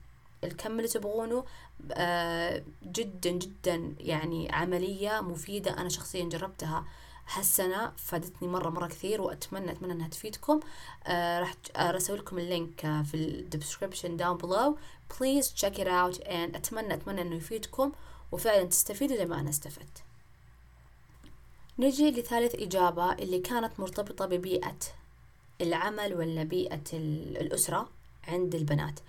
الكم 0.44 0.72
اللي 0.78 0.88
تبغونه. 0.88 1.44
جدا 2.84 3.30
جدا 3.30 3.94
يعني 4.00 4.52
عملية 4.52 5.20
مفيدة 5.20 5.78
أنا 5.78 5.88
شخصيا 5.88 6.24
جربتها 6.24 6.84
هالسنة 7.34 7.92
فادتني 7.96 8.48
مرة 8.48 8.70
مرة 8.70 8.86
كثير 8.86 9.20
وأتمنى 9.22 9.70
أتمنى 9.72 9.92
أنها 9.92 10.08
تفيدكم. 10.08 10.60
راح 11.08 11.54
أرسل 11.76 12.18
لكم 12.18 12.38
ال 12.38 12.46
link 12.46 12.80
في 12.80 13.14
ال 13.14 13.23
description 13.23 14.16
down 14.16 14.38
please 15.08 15.46
check 15.62 15.78
it 15.78 15.86
out 15.86 16.18
and 16.24 16.56
أتمنى 16.56 16.94
أتمنى 16.94 17.22
أنه 17.22 17.36
يفيدكم. 17.36 17.92
وفعلا 18.32 18.64
تستفيدوا 18.64 19.16
زي 19.16 19.26
ما 19.26 19.40
أنا 19.40 19.50
استفدت. 19.50 20.02
نجي 21.78 22.10
لثالث 22.10 22.54
إجابة 22.54 23.12
اللي 23.12 23.38
كانت 23.38 23.80
مرتبطة 23.80 24.26
ببيئة 24.26 24.78
العمل 25.60 26.14
ولا 26.14 26.42
بيئة 26.42 26.82
الأسرة 26.92 27.88
عند 28.28 28.54
البنات. 28.54 29.00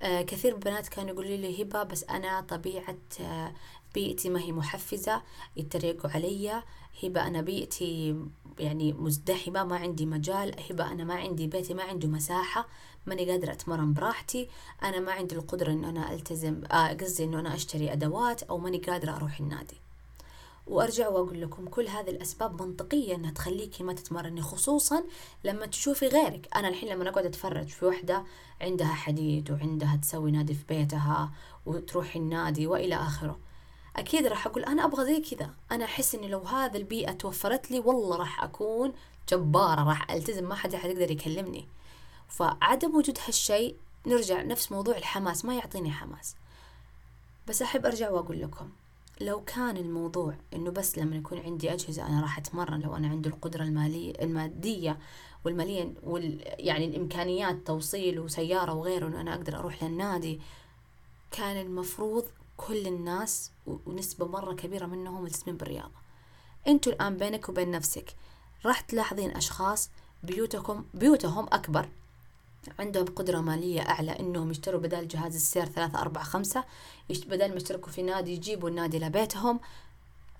آه 0.00 0.22
كثير 0.22 0.50
من 0.50 0.58
البنات 0.58 0.88
كانوا 0.88 1.10
يقولوا 1.10 1.36
لي 1.36 1.62
هبة 1.62 1.82
بس 1.82 2.04
أنا 2.04 2.40
طبيعة 2.40 2.96
آه 3.20 3.52
بيئتي 3.94 4.28
ما 4.30 4.40
هي 4.40 4.52
محفزة 4.52 5.22
يتريقوا 5.56 6.10
علي. 6.10 6.62
هبة 7.02 7.26
أنا 7.26 7.40
بيئتي 7.40 8.16
يعني 8.58 8.92
مزدحمة 8.92 9.64
ما 9.64 9.76
عندي 9.76 10.06
مجال. 10.06 10.54
هبة 10.70 10.92
أنا 10.92 11.04
ما 11.04 11.14
عندي 11.14 11.46
بيتي 11.46 11.74
ما 11.74 11.82
عنده 11.82 12.08
مساحة. 12.08 12.68
ماني 13.08 13.30
قادرة 13.30 13.52
أتمرن 13.52 13.92
براحتي. 13.92 14.48
أنا 14.82 15.00
ما 15.00 15.12
عندي 15.12 15.34
القدرة 15.34 15.72
إنه 15.72 15.88
أنا 15.88 16.14
ألتزم 16.14 16.62
آه 16.72 16.92
قصدي 16.92 17.24
إنه 17.24 17.40
أنا 17.40 17.54
أشتري 17.54 17.92
أدوات 17.92 18.42
أو 18.42 18.58
ماني 18.58 18.78
قادرة 18.78 19.16
أروح 19.16 19.40
النادي. 19.40 19.76
وأرجع 20.66 21.08
وأقول 21.08 21.40
لكم 21.42 21.68
كل 21.68 21.88
هذه 21.88 22.10
الأسباب 22.10 22.62
منطقية 22.62 23.14
إنها 23.14 23.30
تخليكي 23.30 23.84
ما 23.84 23.92
تتمرني 23.92 24.42
خصوصا 24.42 25.04
لما 25.44 25.66
تشوفي 25.66 26.06
غيرك. 26.06 26.48
أنا 26.56 26.68
الحين 26.68 26.88
لما 26.88 27.08
اقعد 27.08 27.26
أتفرج 27.26 27.68
في 27.68 27.84
وحدة 27.86 28.24
عندها 28.60 28.92
حديد 28.92 29.50
وعندها 29.50 29.98
تسوي 30.02 30.30
نادي 30.30 30.54
في 30.54 30.64
بيتها 30.68 31.30
وتروح 31.66 32.16
النادي 32.16 32.66
وإلى 32.66 32.94
آخره 32.94 33.38
أكيد 33.96 34.26
راح 34.26 34.46
أقول 34.46 34.64
أنا 34.64 34.84
أبغى 34.84 35.04
زي 35.04 35.20
كذا. 35.20 35.50
أنا 35.72 35.84
أحس 35.84 36.14
إني 36.14 36.28
لو 36.28 36.40
هذا 36.40 36.76
البيئة 36.76 37.12
توفرت 37.12 37.70
لي 37.70 37.78
والله 37.78 38.16
راح 38.16 38.44
أكون 38.44 38.92
جبارة 39.28 39.82
راح 39.82 40.10
ألتزم 40.10 40.48
ما 40.48 40.54
حدا 40.54 40.78
حيقدر 40.78 41.10
يكلمني. 41.10 41.68
فعدم 42.28 42.96
وجود 42.96 43.18
هالشيء 43.26 43.76
نرجع 44.06 44.42
نفس 44.42 44.72
موضوع 44.72 44.96
الحماس 44.96 45.44
ما 45.44 45.54
يعطيني 45.54 45.92
حماس. 45.92 46.36
بس 47.48 47.62
أحب 47.62 47.86
أرجع 47.86 48.10
وأقول 48.10 48.40
لكم 48.40 48.68
لو 49.20 49.44
كان 49.44 49.76
الموضوع 49.76 50.34
إنه 50.54 50.70
بس 50.70 50.98
لما 50.98 51.16
يكون 51.16 51.38
عندي 51.38 51.72
أجهزة 51.72 52.06
أنا 52.06 52.20
راح 52.20 52.38
أتمرن 52.38 52.80
لو 52.80 52.96
أنا 52.96 53.08
عندي 53.08 53.28
القدرة 53.28 53.62
المالية 53.62 54.12
المادية 54.22 54.98
والمالية 55.44 55.94
وال 56.02 56.40
يعني 56.44 56.84
الإمكانيات 56.84 57.66
توصيل 57.66 58.20
وسيارة 58.20 58.74
وغيره 58.74 59.06
إنه 59.06 59.20
أنا 59.20 59.34
أقدر 59.34 59.58
أروح 59.58 59.84
للنادي 59.84 60.40
كان 61.30 61.56
المفروض 61.56 62.24
كل 62.56 62.86
الناس 62.86 63.50
ونسبة 63.86 64.26
مرة 64.26 64.52
كبيرة 64.54 64.86
منهم 64.86 65.22
ملتزمين 65.22 65.56
بالرياضة. 65.56 65.90
أنتوا 66.66 66.92
الآن 66.92 67.16
بينك 67.16 67.48
وبين 67.48 67.70
نفسك 67.70 68.14
راح 68.64 68.80
تلاحظين 68.80 69.36
أشخاص 69.36 69.90
بيوتكم 70.22 70.84
بيوتهم 70.94 71.46
أكبر. 71.52 71.88
عندهم 72.78 73.04
قدرة 73.04 73.40
مالية 73.40 73.80
أعلى 73.80 74.20
إنهم 74.20 74.50
يشتروا 74.50 74.80
بدل 74.80 75.08
جهاز 75.08 75.34
السير 75.34 75.64
ثلاثة 75.64 76.00
أربعة 76.00 76.24
خمسة 76.24 76.64
بدل 77.10 77.48
ما 77.48 77.56
يشتركوا 77.56 77.92
في 77.92 78.02
نادي 78.02 78.32
يجيبوا 78.32 78.68
النادي 78.68 78.98
لبيتهم 78.98 79.60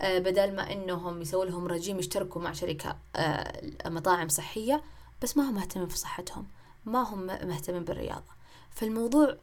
آه، 0.03 0.19
بدل 0.19 0.57
ما 0.57 0.73
إنهم 0.73 1.23
يسووا 1.23 1.45
لهم 1.45 1.67
رجيم 1.67 1.99
يشتركوا 1.99 2.43
مع 2.43 2.53
شركة 2.53 2.97
آه، 3.17 3.63
مطاعم 3.87 4.29
صحية 4.29 4.83
بس 5.23 5.37
ما 5.37 5.51
هم 5.51 5.55
مهتمين 5.55 5.89
في 5.89 5.99
صحتهم 5.99 6.47
ما 6.87 7.03
هم 7.03 7.27
مهتمين 7.27 7.85
بالرياضة. 7.85 8.39
فالموضوع 8.71 9.37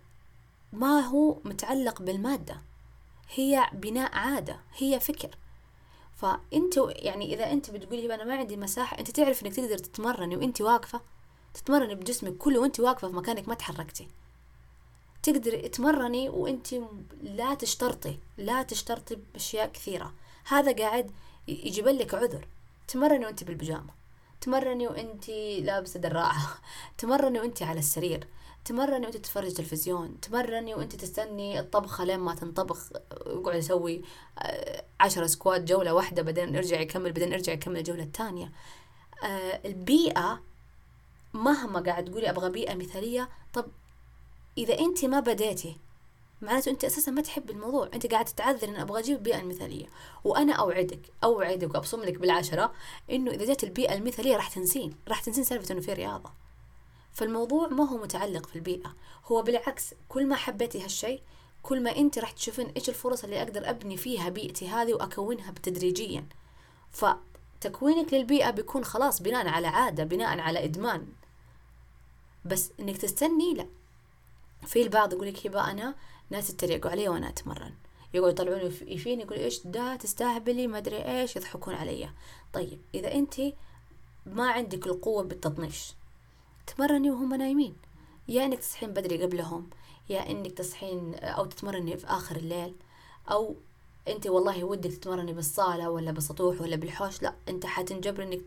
ما 0.73 0.99
هو 0.99 1.37
متعلق 1.45 2.01
بالمادة 2.01 2.61
هي 3.33 3.69
بناء 3.73 4.15
عادة 4.15 4.59
هي 4.77 4.99
فكر. 4.99 5.37
فانت 6.15 6.77
يعني 6.87 7.33
إذا 7.33 7.51
أنت 7.51 7.71
بتقولي 7.71 8.15
أنا 8.15 8.23
ما 8.23 8.35
عندي 8.35 8.57
مساحة 8.57 8.99
أنت 8.99 9.11
تعرف 9.11 9.43
إنك 9.43 9.55
تقدر 9.55 9.77
تتمرني 9.77 10.35
وأنت 10.35 10.61
واقفة. 10.61 11.01
تتمرني 11.55 11.95
بجسمك 11.95 12.37
كله 12.37 12.59
وانت 12.59 12.79
واقفة 12.79 13.07
في 13.07 13.15
مكانك 13.15 13.47
ما 13.47 13.53
تحركتي. 13.55 14.07
تقدري 15.23 15.69
تمرني 15.69 16.29
وانت 16.29 16.67
لا 17.23 17.53
تشترطي 17.53 18.17
لا 18.37 18.63
تشترطي 18.63 19.17
بأشياء 19.33 19.71
كثيرة. 19.71 20.13
هذا 20.47 20.71
قاعد 20.71 21.11
يجيب 21.47 21.87
لك 21.87 22.13
عذر. 22.13 22.47
تمرني 22.87 23.25
وانت 23.25 23.43
بالبيجامة. 23.43 23.93
تمرني 24.41 24.87
وانت 24.87 25.29
لابسة 25.59 25.99
دراعة. 25.99 26.57
تمرني 26.97 27.39
وانت 27.39 27.63
على 27.63 27.79
السرير. 27.79 28.27
تمرني 28.65 29.05
وانت 29.05 29.17
تتفرج 29.17 29.53
تلفزيون. 29.53 30.19
تمرني 30.21 30.75
وانت 30.75 30.95
تستني 30.95 31.59
الطبخة 31.59 32.03
لين 32.03 32.19
ما 32.19 32.35
تنطبخ 32.35 32.91
اقعد 33.11 33.55
أسوي 33.55 34.01
آه، 34.39 34.83
عشرة 34.99 35.25
سكوات 35.25 35.61
جولة 35.61 35.93
واحدة 35.93 36.21
بعدين 36.21 36.55
ارجع 36.55 36.79
يكمل 36.79 37.11
بعدين 37.11 37.33
ارجع 37.33 37.53
يكمل 37.53 37.77
الجولة 37.77 38.03
الثانية. 38.03 38.51
آه، 39.23 39.61
البيئة 39.65 40.41
مهما 41.35 41.79
قاعد 41.79 42.05
تقولي 42.05 42.29
أبغى 42.29 42.49
بيئة 42.49 42.75
مثالية 42.75 43.29
طب 43.53 43.65
إذا 44.57 44.79
أنت 44.79 45.05
ما 45.05 45.19
بديتي 45.19 45.77
معناته 46.41 46.71
أنت 46.71 46.85
أساسا 46.85 47.11
ما 47.11 47.21
تحب 47.21 47.49
الموضوع. 47.49 47.89
أنت 47.93 48.07
قاعد 48.07 48.25
تتعذر 48.25 48.69
إن 48.69 48.75
أبغى 48.75 48.99
أجيب 48.99 49.17
البيئه 49.17 49.39
المثاليه 49.39 49.85
وأنا 50.23 50.53
أوعدك 50.53 50.99
أوعدك 51.23 51.75
وأبصم 51.75 52.01
لك 52.01 52.17
بالعشرة 52.17 52.73
إنه 53.11 53.31
إذا 53.31 53.53
جت 53.53 53.63
البيئة 53.63 53.93
المثالية 53.93 54.35
راح 54.35 54.49
تنسين 54.49 54.95
راح 55.07 55.21
تنسين 55.21 55.43
سالفة 55.43 55.73
إنه 55.73 55.81
في 55.81 55.93
رياضة. 55.93 56.29
فالموضوع 57.13 57.67
ما 57.67 57.89
هو 57.89 57.97
متعلق 57.97 58.45
في 58.45 58.55
البيئة. 58.55 58.95
هو 59.25 59.41
بالعكس 59.41 59.93
كل 60.09 60.27
ما 60.27 60.35
حبيتي 60.35 60.83
هالشيء 60.83 61.21
كل 61.63 61.83
ما 61.83 61.95
أنت 61.97 62.19
راح 62.19 62.31
تشوفين 62.31 62.67
إيش 62.67 62.89
الفرص 62.89 63.23
اللي 63.23 63.41
أقدر 63.41 63.69
أبني 63.69 63.97
فيها 63.97 64.29
بيئتي 64.29 64.67
هذه 64.69 64.93
وأكونها 64.93 65.53
تدريجيا. 65.63 66.25
فتكوينك 66.91 68.13
للبيئة 68.13 68.49
بيكون 68.49 68.85
خلاص 68.85 69.21
بناء 69.21 69.47
على 69.47 69.67
عادة 69.67 70.03
بناء 70.03 70.39
على 70.39 70.63
إدمان. 70.63 71.07
بس 72.45 72.71
إنك 72.79 72.97
تستني 72.97 73.53
لا. 73.53 73.67
في 74.65 74.81
البعض 74.81 75.13
يقول 75.13 75.27
لك 75.27 75.47
هبة 75.47 75.71
أنا 75.71 75.95
ناس 76.29 76.49
يتريقوا 76.49 76.91
علي 76.91 77.09
وأنا 77.09 77.29
أتمرن. 77.29 77.73
يقعدوا 78.13 78.29
يطلعوني 78.29 78.97
فيني 78.97 79.23
يقول 79.23 79.37
إيش 79.37 79.67
ده؟ 79.67 79.95
تستهبلي؟ 79.95 80.67
ما 80.67 80.77
أدري 80.77 81.05
إيش. 81.05 81.35
يضحكون 81.35 81.73
علي. 81.75 82.09
طيب 82.53 82.81
إذا 82.95 83.13
أنت 83.13 83.41
ما 84.25 84.51
عندك 84.51 84.87
القوة 84.87 85.23
بالتطنيش 85.23 85.93
تمرني 86.67 87.11
وهم 87.11 87.33
نايمين. 87.33 87.75
يا 88.27 88.45
إنك 88.45 88.59
تصحين 88.59 88.93
بدري 88.93 89.23
قبلهم 89.23 89.69
يا 90.09 90.31
إنك 90.31 90.51
تصحين 90.51 91.15
أو 91.15 91.45
تتمرني 91.45 91.97
في 91.97 92.07
آخر 92.07 92.35
الليل 92.35 92.75
أو 93.31 93.55
انت 94.07 94.27
والله 94.27 94.63
ودك 94.63 94.91
تتمرني 94.91 95.33
بالصالة 95.33 95.89
ولا 95.89 96.11
بالسطوح 96.11 96.61
ولا 96.61 96.75
بالحوش 96.75 97.21
لا 97.21 97.35
انت 97.49 97.65
حتنجبري 97.65 98.23
انك 98.25 98.41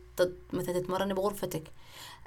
مثلا 0.52 0.80
تتمرني 0.80 1.14
بغرفتك. 1.14 1.72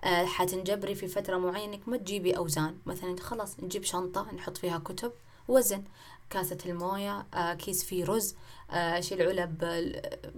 آه 0.04 0.26
حتنجبري 0.26 0.96
في 0.96 1.08
فترة 1.08 1.38
معينة 1.38 1.74
انك 1.74 1.90
ما 1.90 1.98
تجيبي 1.98 2.38
أوزان. 2.38 2.78
مثلا 2.86 3.16
خلاص 3.20 3.60
نجيب 3.60 3.84
شنطة 3.84 4.32
نحط 4.32 4.58
فيها 4.58 4.78
كتب 4.80 5.12
وزن. 5.48 5.84
كاسة 6.30 6.58
الموية 6.66 7.26
آه 7.34 7.54
كيس 7.54 7.84
فيه 7.84 8.06
رز 8.06 8.36
آه 8.72 9.00
شيل 9.00 9.22
علب 9.22 9.64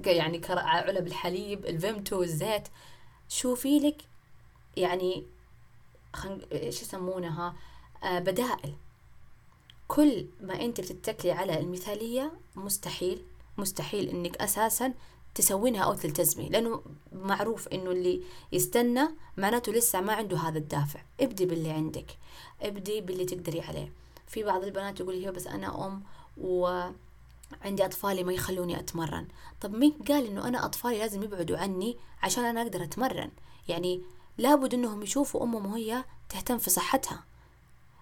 يعني 0.05 0.41
علب 0.49 1.07
الحليب 1.07 1.65
الفيمتو 1.65 2.23
الزيت. 2.23 2.67
شوفي 3.29 3.79
لك 3.79 4.01
يعني 4.77 5.23
خن... 6.13 6.41
إيش 6.51 6.81
يسمونها؟ 6.81 7.55
آه 8.03 8.19
بدائل. 8.19 8.73
كل 9.93 10.25
ما 10.41 10.61
انت 10.61 10.81
بتتكلي 10.81 11.31
على 11.31 11.59
المثالية 11.59 12.31
مستحيل 12.55 13.21
مستحيل 13.57 14.09
انك 14.09 14.37
أساسا 14.37 14.93
تسوينها 15.35 15.83
أو 15.83 15.93
تلتزمي 15.93 16.49
لأنه 16.49 16.81
معروف 17.11 17.67
انه 17.67 17.91
اللي 17.91 18.21
يستنى 18.51 19.07
معناته 19.37 19.71
لسه 19.71 20.01
ما 20.01 20.13
عنده 20.13 20.37
هذا 20.37 20.57
الدافع. 20.57 20.99
ابدي 21.19 21.45
باللي 21.45 21.69
عندك 21.71 22.17
ابدي 22.61 23.01
باللي 23.01 23.25
تقدري 23.25 23.61
عليه. 23.61 23.91
في 24.27 24.43
بعض 24.43 24.63
البنات 24.63 24.99
يقول 24.99 25.15
هي 25.15 25.31
بس 25.31 25.47
أنا 25.47 25.87
أم 25.87 26.03
و 26.37 26.81
عندي 27.61 27.85
أطفالي 27.85 28.23
ما 28.23 28.33
يخلوني 28.33 28.79
أتمرن. 28.79 29.27
طب 29.61 29.73
مين 29.73 29.91
قال 30.07 30.25
إنه 30.25 30.47
أنا 30.47 30.65
أطفالي 30.65 30.99
لازم 30.99 31.23
يبعدوا 31.23 31.57
عني 31.57 31.97
عشان 32.23 32.43
أنا 32.43 32.61
أقدر 32.61 32.83
أتمرن؟ 32.83 33.31
يعني 33.67 34.01
لابد 34.37 34.73
انهم 34.73 35.03
يشوفوا 35.03 35.43
امهم 35.43 35.65
وهي 35.65 36.03
تهتم 36.29 36.57
في 36.57 36.69
صحتها. 36.69 37.23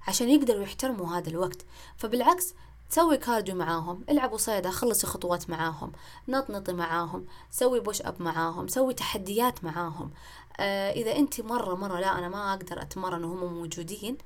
عشان 0.08 0.30
يقدروا 0.30 0.64
يحترموا 0.64 1.18
هذا 1.18 1.30
الوقت. 1.30 1.66
فبالعكس 1.98 2.54
سوي 2.90 3.18
cardio 3.18 3.56
معاهم 3.56 4.06
العبوا 4.10 4.38
صيدة 4.38 4.70
خلصي 4.72 5.08
خطوات 5.08 5.50
معاهم 5.50 5.92
نطنطي 6.28 6.74
معاهم 6.74 7.26
سوي 7.52 7.80
push 7.80 8.02
up 8.02 8.22
معاهم 8.22 8.68
سوي 8.68 8.94
تحديات 8.94 9.64
معاهم. 9.64 10.12
آه 10.60 10.92
إذا 10.92 11.16
انت 11.16 11.42
مرة 11.42 11.76
مرة 11.76 12.00
لا 12.00 12.18
أنا 12.18 12.30
ما 12.30 12.54
أقدر 12.54 12.82
أتمرن 12.82 13.24
وهم 13.24 13.54
موجودين 13.54 14.18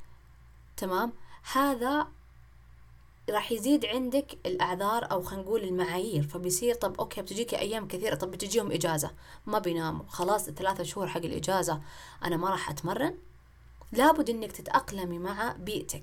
تمام؟ 0.78 1.14
هذا 1.54 2.08
راح 3.30 3.52
يزيد 3.52 3.86
عندك 3.86 4.38
الأعذار 4.46 5.12
أو 5.12 5.22
خلينا 5.22 5.44
نقول 5.44 5.64
المعايير. 5.64 6.24
فبيصير 6.24 6.76
طب 6.76 7.00
أوكي 7.00 7.22
بتجيك 7.22 7.54
أيام 7.54 7.88
كثيرة 7.88 8.16
طب 8.16 8.32
بتجيهم 8.32 8.72
إجازة. 8.72 9.12
ما 9.46 9.60
بيناموا. 9.60 10.06
خلاص 10.08 10.48
الثلاثة 10.48 10.84
شهور 10.84 11.08
حق 11.08 11.18
الإجازة 11.18 11.82
أنا 12.24 12.38
ما 12.38 12.50
راح 12.50 12.70
أتمرن؟ 12.70 13.18
لابد 13.92 14.30
إنك 14.30 14.52
تتأقلمي 14.52 15.20
مع 15.20 15.56
بيئتك. 15.60 16.02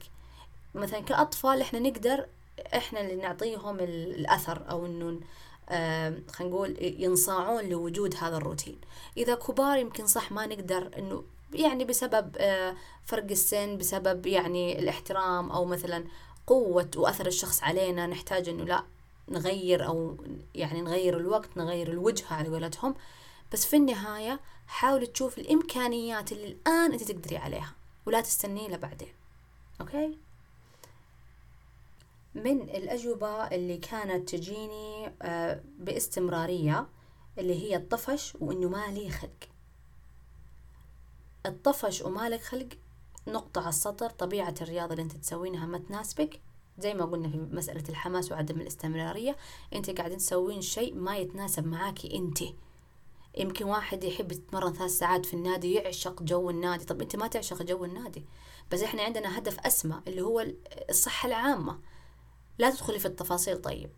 مثلا 0.75 1.01
كأطفال 1.01 1.61
إحنا 1.61 1.79
نقدر 1.79 2.27
إحنا 2.75 3.01
اللي 3.01 3.17
نعطيهم 3.17 3.79
الأثر 3.81 4.71
أو 4.71 4.87
إنه 4.87 5.21
خلينا 6.31 6.55
نقول 6.55 6.77
ينصاعون 6.81 7.65
لوجود 7.65 8.15
هذا 8.21 8.37
الروتين. 8.37 8.79
إذا 9.17 9.35
كبار 9.35 9.79
يمكن 9.79 10.07
صح 10.07 10.33
ما 10.33 10.47
نقدر 10.47 10.91
إنه 10.99 11.25
يعني 11.55 11.85
بسبب 11.85 12.37
آه 12.39 12.77
فرق 13.05 13.31
السن 13.31 13.79
بسبب 13.79 14.27
يعني 14.27 14.79
الاحترام 14.79 15.51
أو 15.51 15.65
مثلا 15.65 16.05
قوة 16.47 16.91
وأثر 16.97 17.27
الشخص 17.27 17.63
علينا 17.63 18.07
نحتاج 18.07 18.49
إنه 18.49 18.65
لا 18.65 18.85
نغير 19.29 19.87
أو 19.87 20.17
يعني 20.55 20.81
نغير 20.81 21.17
الوقت 21.17 21.57
نغير 21.57 21.89
الوجهة 21.89 22.35
على 22.35 22.49
قولتهم. 22.49 22.95
بس 23.53 23.67
في 23.67 23.77
النهاية 23.77 24.41
حاولي 24.73 25.07
تشوف 25.07 25.39
الإمكانيات 25.39 26.33
اللي 26.33 26.47
الآن 26.47 26.93
أنت 26.93 27.03
تقدري 27.03 27.37
عليها 27.37 27.75
ولا 28.07 28.21
تستني 28.21 28.69
لبعدين 28.69 29.13
أوكي؟ 29.81 30.19
من 32.35 32.63
الأجوبة 32.63 33.47
اللي 33.47 33.77
كانت 33.77 34.29
تجيني 34.29 35.13
آه، 35.23 35.63
باستمرارية 35.79 36.87
اللي 37.39 37.63
هي 37.63 37.77
الطفش 37.77 38.37
وإنه 38.41 38.69
ما 38.69 38.87
لي 38.87 39.11
خلق. 39.11 39.49
الطفش 41.47 42.03
وما 42.03 42.29
لك 42.29 42.41
خلق 42.41 42.69
نقطة 43.29 43.61
على 43.61 43.69
السطر 43.69 44.11
طبيعة 44.11 44.55
الرياضة 44.63 44.93
اللي 44.93 45.03
أنت 45.03 45.13
تسوينها 45.13 45.67
ما 45.67 45.79
تناسبك. 45.79 46.41
زي 46.79 46.95
ما 46.95 47.05
قلنا 47.05 47.29
في 47.29 47.37
مسألة 47.37 47.85
الحماس 47.89 48.33
وعدم 48.33 48.61
الاستمرارية 48.61 49.37
أنت 49.73 49.91
قاعدين 49.91 50.19
تسوين 50.19 50.61
شيء 50.61 50.95
ما 50.95 51.17
يتناسب 51.17 51.67
معاكي 51.67 52.17
أنت. 52.17 52.43
يمكن 53.37 53.65
واحد 53.65 54.05
يحب 54.05 54.33
يتمرن 54.33 54.73
ثلاث 54.73 54.91
ساعات 54.91 55.27
في 55.27 55.35
النادي 55.35 55.75
يعشق 55.75 56.23
جو 56.23 56.51
النادي. 56.51 56.85
طب 56.85 57.03
أنت 57.03 57.17
ما 57.17 57.27
تعشق 57.27 57.63
جو 57.63 57.85
النادي 57.85 58.27
بس 58.71 58.83
إحنا 58.83 59.03
عندنا 59.03 59.39
هدف 59.39 59.61
أسمى 59.61 60.01
اللي 60.09 60.21
هو 60.21 60.47
الصحة 60.91 61.27
العامة. 61.27 61.81
لا 62.59 62.71
تدخلي 62.71 62.99
في 62.99 63.07
التفاصيل. 63.07 63.61
طيب 63.61 63.91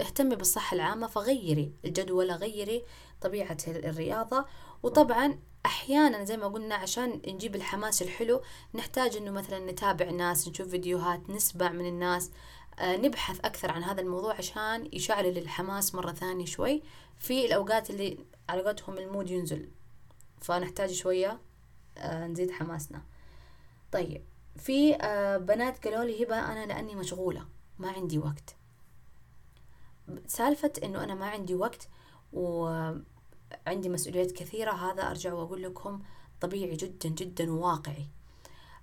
اهتمي 0.00 0.36
بالصحة 0.36 0.74
العامة 0.74 1.06
فغيري 1.06 1.72
الجدول 1.84 2.30
غيري 2.30 2.84
طبيعة 3.20 3.58
الرياضة. 3.68 4.46
وطبعا 4.82 5.38
أحيانا 5.66 6.24
زي 6.24 6.36
ما 6.36 6.46
قلنا 6.46 6.74
عشان 6.74 7.22
نجيب 7.26 7.56
الحماس 7.56 8.02
الحلو 8.02 8.42
نحتاج 8.74 9.16
إنه 9.16 9.30
مثلا 9.30 9.70
نتابع 9.72 10.10
ناس 10.10 10.48
نشوف 10.48 10.68
فيديوهات 10.68 11.30
نسمع 11.30 11.72
من 11.72 11.86
الناس. 11.86 12.30
آه 12.78 12.96
نبحث 12.96 13.40
أكثر 13.40 13.70
عن 13.70 13.82
هذا 13.84 14.00
الموضوع 14.00 14.34
عشان 14.34 14.88
يشعل 14.92 15.26
الحماس 15.26 15.94
مرة 15.94 16.12
ثانية 16.12 16.44
شوي. 16.44 16.82
في 17.18 17.46
الأوقات 17.46 17.90
اللي 17.90 18.18
على 18.48 18.62
قولتهم 18.62 18.98
المود 18.98 19.30
ينزل 19.30 19.68
فنحتاج 20.40 20.92
شوية 20.92 21.40
آه 21.98 22.26
نزيد 22.26 22.50
حماسنا. 22.50 23.02
طيب 23.92 24.24
في 24.56 24.94
آه 24.94 25.36
بنات 25.36 25.84
قالوا 25.84 26.04
لي 26.04 26.24
هبة 26.24 26.52
أنا 26.52 26.66
لأني 26.66 26.94
مشغولة 26.94 27.46
ما 27.78 27.90
عندي 27.90 28.18
وقت. 28.18 28.56
سالفة 30.26 30.72
إنه 30.82 31.04
أنا 31.04 31.14
ما 31.14 31.26
عندي 31.26 31.54
وقت 31.54 31.88
و 32.32 32.66
عندي 33.66 33.88
مسؤوليات 33.88 34.32
كثيرة 34.32 34.72
هذا 34.72 35.10
أرجع 35.10 35.32
وأقول 35.32 35.62
لكم 35.62 36.02
طبيعي 36.40 36.76
جدا 36.76 37.08
جدا 37.08 37.52
وواقعي. 37.52 38.08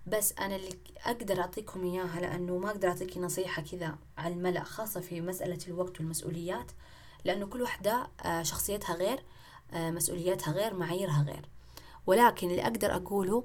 بس 0.07 0.33
أنا 0.39 0.55
اللي 0.55 0.77
أقدر 1.05 1.39
أعطيكم 1.39 1.83
إياها 1.83 2.19
لأنه 2.19 2.57
ما 2.57 2.69
أقدر 2.69 2.87
أعطيكي 2.87 3.19
نصيحة 3.19 3.61
كذا 3.61 3.97
على 4.17 4.33
الملأ 4.33 4.63
خاصة 4.63 4.99
في 4.99 5.21
مسألة 5.21 5.59
الوقت 5.67 5.99
والمسؤوليات 5.99 6.71
لأنه 7.25 7.45
كل 7.45 7.61
واحدة 7.61 8.07
آه، 8.25 8.43
شخصيتها 8.43 8.95
غير. 8.95 9.23
مسؤولياتها 9.73 10.51
غير 10.51 10.73
معاييرها 10.73 11.23
غير. 11.27 11.49
ولكن 12.07 12.49
اللي 12.49 12.61
أقدر 12.61 12.95
أقوله 12.95 13.43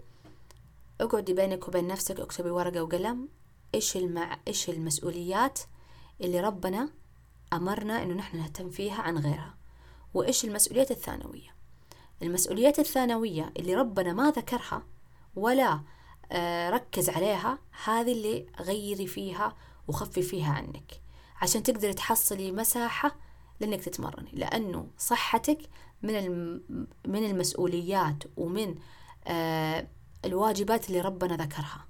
اقعدي 1.01 1.33
بينك 1.33 1.69
وبين 1.69 1.87
نفسك 1.87 2.21
اكتبي 2.21 2.51
ورقة 2.51 2.83
وقلم 2.83 3.29
إيش 3.75 3.97
المع... 3.97 4.39
إيش 4.49 4.71
المسؤوليات 4.71 5.61
اللي 6.21 6.41
ربنا 6.41 6.89
أمرنا 7.53 8.03
إنه 8.03 8.15
نحن 8.15 8.37
نهتم 8.37 8.71
فيها 8.71 9.03
عن 9.03 9.19
غيرها 9.19 9.55
وإيش 10.15 10.45
المسؤوليات 10.45 10.91
الثانوية. 10.91 11.55
المسؤوليات 12.23 12.79
الثانوية 12.79 13.53
اللي 13.57 13.75
ربنا 13.75 14.13
ما 14.13 14.31
ذكرها 14.31 14.83
ولا 15.37 15.81
آه، 16.33 16.71
ركز 16.71 17.11
عليها 17.11 17.59
هذه 17.85 18.13
اللي 18.13 18.47
غيري 18.61 19.07
فيها 19.07 19.57
وخفي 19.89 20.23
فيها 20.23 20.53
عنك. 20.53 21.01
عشان 21.43 21.63
تقدري 21.63 21.95
تحصلي 21.95 22.53
مساحة 22.53 23.17
لأنك 23.61 23.85
تتمرني 23.85 24.31
لأنه 24.33 24.87
صحتك 24.99 25.59
من 26.03 26.53
من 27.07 27.25
المسؤوليات 27.25 28.25
ومن 28.37 28.75
آه، 29.27 29.87
الواجبات 30.25 30.89
اللي 30.89 31.01
ربنا 31.01 31.37
ذكرها. 31.37 31.87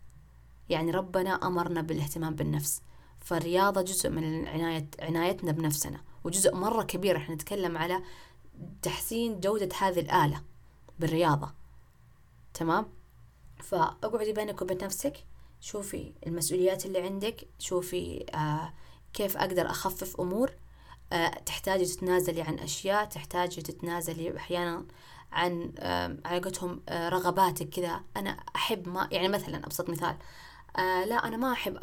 يعني 0.69 0.91
ربنا 0.91 1.31
أمرنا 1.31 1.81
بالاهتمام 1.81 2.35
بالنفس. 2.35 2.83
فالرياضة 3.21 3.83
جزء 3.83 4.11
من 4.11 4.49
عناية 4.49 4.87
عنايتنا 5.01 5.53
بنفسنا 5.53 6.01
وجزء 6.25 6.55
مرة 6.55 6.83
كبير 6.83 7.17
إحنا 7.17 7.35
نتكلم 7.35 7.77
على 7.79 8.03
تحسين 8.83 9.41
جودة 9.41 9.69
هذه 9.79 10.01
الآلة 10.01 10.43
بالرياضة. 10.99 11.53
تمام؟ 12.55 12.87
فأقعدي 13.63 14.33
بينك 14.33 14.63
وبين 14.63 14.79
نفسك 14.79 15.25
شوفي 15.61 16.13
المسؤوليات 16.27 16.87
اللي 16.87 17.01
عندك 17.01 17.49
شوفي 17.59 18.27
آه 18.35 18.73
كيف 19.13 19.37
أقدر 19.37 19.71
أخفف 19.71 20.21
أمور 20.21 20.51
تحتاجي 21.47 21.85
تتنازلي 21.85 22.43
عن 22.43 22.59
أشياء 22.59 23.05
تحتاجي 23.05 23.63
تتنازلي 23.63 24.37
أحيانا 24.37 24.87
عن 25.33 25.73
آه 25.79 26.17
على 26.25 26.41
آه 26.89 27.09
رغباتك 27.09 27.69
كذا. 27.69 28.01
أنا 28.17 28.31
أحب 28.31 28.89
ما 28.89 29.09
يعني 29.13 29.29
مثلا 29.29 29.67
أبسط 29.67 29.91
مثال 29.91 30.17
آه 30.79 31.05
لا 31.05 31.29
أنا 31.29 31.37
ما 31.37 31.53
أحب 31.53 31.77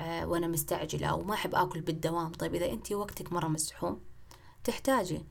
آه 0.00 0.26
وأنا 0.26 0.46
مستعجلة 0.46 1.06
أو 1.06 1.22
ما 1.22 1.34
أحب 1.34 1.54
آكل 1.54 1.80
بالدوام. 1.80 2.32
طيب 2.32 2.54
إذا 2.54 2.72
أنت 2.72 2.92
وقتك 2.92 3.32
مرة 3.32 3.48
مزحوم 3.48 4.00
تحتاجي 4.64 5.24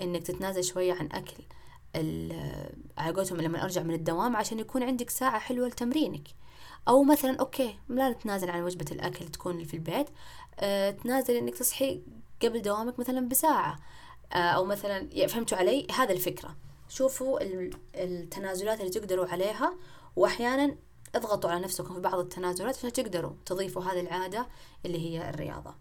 إنك 0.00 0.22
تتنازل 0.22 0.64
شوية 0.64 0.92
عن 0.92 1.08
أكل 1.12 1.44
على 2.98 3.12
لما 3.42 3.62
أرجع 3.64 3.82
من 3.82 3.94
الدوام 3.94 4.36
عشان 4.36 4.58
يكون 4.58 4.82
عندك 4.82 5.10
ساعة 5.10 5.38
حلوة 5.38 5.68
لتمرينك. 5.68 6.28
أو 6.88 7.02
مثلا 7.02 7.36
أوكي 7.40 7.78
لا 7.88 8.10
نتنازل 8.10 8.50
عن 8.50 8.62
وجبة 8.62 8.86
الأكل 8.92 9.28
تكون 9.28 9.64
في 9.64 9.74
البيت 9.74 10.08
تنازل 11.02 11.36
إنك 11.36 11.54
تصحي 11.54 12.02
قبل 12.42 12.62
دوامك 12.62 12.98
مثلا 12.98 13.28
بساعة. 13.28 13.78
أه 14.32 14.36
أو 14.36 14.64
مثلا 14.64 15.26
فهمتوا 15.26 15.58
علي؟ 15.58 15.86
هذا 15.96 16.12
الفكرة. 16.12 16.56
شوفوا 16.88 17.38
التنازلات 17.94 18.80
اللي 18.80 18.90
تقدروا 18.90 19.26
عليها 19.26 19.74
واحيانا 20.16 20.76
اضغطوا 21.14 21.50
على 21.50 21.60
نفسكم 21.60 21.94
في 21.94 22.00
بعض 22.00 22.18
التنازلات 22.18 22.76
عشان 22.76 22.92
تقدروا 22.92 23.32
تضيفوا 23.46 23.82
هذه 23.82 24.00
العادة 24.00 24.46
اللي 24.86 24.98
هي 24.98 25.30
الرياضة. 25.30 25.74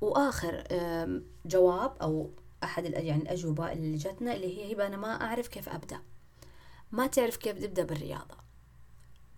وآخر 0.00 0.64
جواب 1.46 1.96
أو 2.02 2.30
أحد 2.64 2.84
يعني 2.84 3.22
الأجوبة 3.22 3.72
اللي 3.72 3.96
جتنا 3.96 4.34
اللي 4.34 4.58
هي 4.58 4.72
هبة 4.72 4.86
أنا 4.86 4.96
ما 4.96 5.22
أعرف 5.22 5.48
كيف 5.48 5.68
أبدأ. 5.68 6.00
ما 6.92 7.06
تعرف 7.06 7.36
كيف 7.36 7.58
تبدأ 7.58 7.82
بالرياضة. 7.82 8.36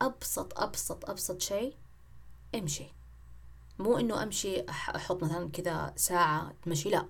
أبسط 0.03 0.61
أبسط 0.61 1.11
أبسط 1.11 1.41
شيء 1.41 1.75
امشي. 2.55 2.87
مو 3.79 3.99
إنه 3.99 4.23
أمشي 4.23 4.61
أحط 4.71 5.25
مثلا 5.25 5.51
كذا 5.51 5.93
ساعة 5.97 6.53
تمشي 6.65 6.91
لا. 6.91 7.07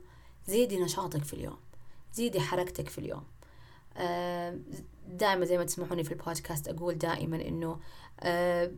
زيدي 0.46 0.81
نشاطك 0.81 1.24
في 1.24 1.35
اليوم. 1.35 1.59
زيدي 2.14 2.40
حركتك 2.40 2.88
في 2.88 2.98
اليوم. 2.98 3.24
آه، 3.96 4.59
دائما 5.09 5.44
زي 5.44 5.59
ما 5.59 5.64
تسمعوني 5.64 6.05
في 6.05 6.12
البودكاست 6.12 6.68
أقول 6.68 6.98
دائما 6.98 7.48
إنه 7.48 7.81
آه، 8.20 8.72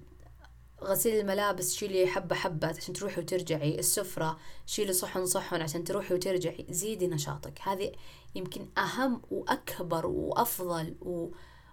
غسيل 0.82 1.20
الملابس 1.20 1.74
شيلي 1.74 2.06
حبة 2.06 2.34
حبة 2.36 2.68
عشان 2.68 2.94
تروحي 2.94 3.20
وترجعي. 3.20 3.78
السفرة 3.78 4.38
شيلي 4.66 4.92
صحن 4.92 5.26
صحن 5.26 5.62
عشان 5.62 5.84
تروحي 5.84 6.14
وترجعي. 6.14 6.66
زيدي 6.70 7.06
نشاطك. 7.06 7.60
هذه 7.62 7.92
يمكن 8.34 8.68
أهم 8.78 9.22
وأكبر 9.30 10.06
وأفضل 10.06 10.96
و... 11.00 11.28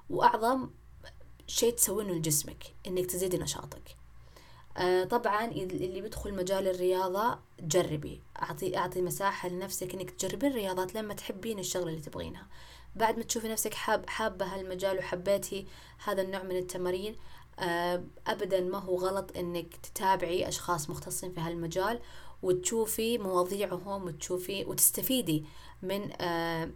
وأعظم 0.09 0.69
شيء 1.47 1.73
تسوينه 1.73 2.13
لجسمك 2.13 2.63
إنك 2.87 3.05
تزيدي 3.05 3.37
نشاطك. 3.37 4.02
آه 4.77 5.03
طبعا 5.03 5.45
اللي 5.45 6.01
بيدخل 6.01 6.33
مجال 6.33 6.67
الرياضة 6.67 7.39
جربي. 7.59 8.21
أعطي 8.41 8.77
أعطي 8.77 9.01
مساحة 9.01 9.49
لنفسك 9.49 9.93
إنك 9.93 10.11
تجربين 10.11 10.51
الرياضات 10.51 10.95
لما 10.95 11.13
تحبين 11.13 11.59
الشغلة 11.59 11.89
اللي 11.89 12.01
تبغينها 12.01 12.47
بعد 12.95 13.17
ما 13.17 13.23
تشوفي 13.23 13.47
نفسك 13.49 13.73
حاب 13.73 14.09
حابة 14.09 14.45
هالمجال 14.45 14.97
وحبيتي 14.97 15.67
هذا 16.05 16.21
النوع 16.21 16.43
من 16.43 16.57
التمارين 16.57 17.15
آه، 17.59 18.03
ابدا 18.27 18.61
ما 18.61 18.77
هو 18.77 18.95
غلط 18.97 19.37
إنك 19.37 19.75
تتابعي 19.75 20.47
أشخاص 20.47 20.89
مختصين 20.89 21.31
في 21.33 21.39
هالمجال 21.39 21.99
وتشوفي 22.43 23.17
مواضيعهم 23.17 24.03
وتشوفي 24.03 24.65
وتستفيدي 24.65 25.45
من 25.81 26.09
آه، 26.21 26.69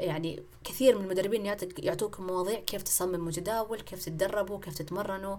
يعني 0.00 0.42
كثير 0.64 0.98
من 0.98 1.04
المدربين 1.04 1.56
يعطوكم 1.78 2.26
مواضيع 2.26 2.60
كيف 2.60 2.82
تصمموا 2.82 3.30
جداول 3.30 3.80
كيف 3.80 4.04
تتدربوا 4.04 4.60
كيف 4.60 4.74
تتمرنوا 4.78 5.36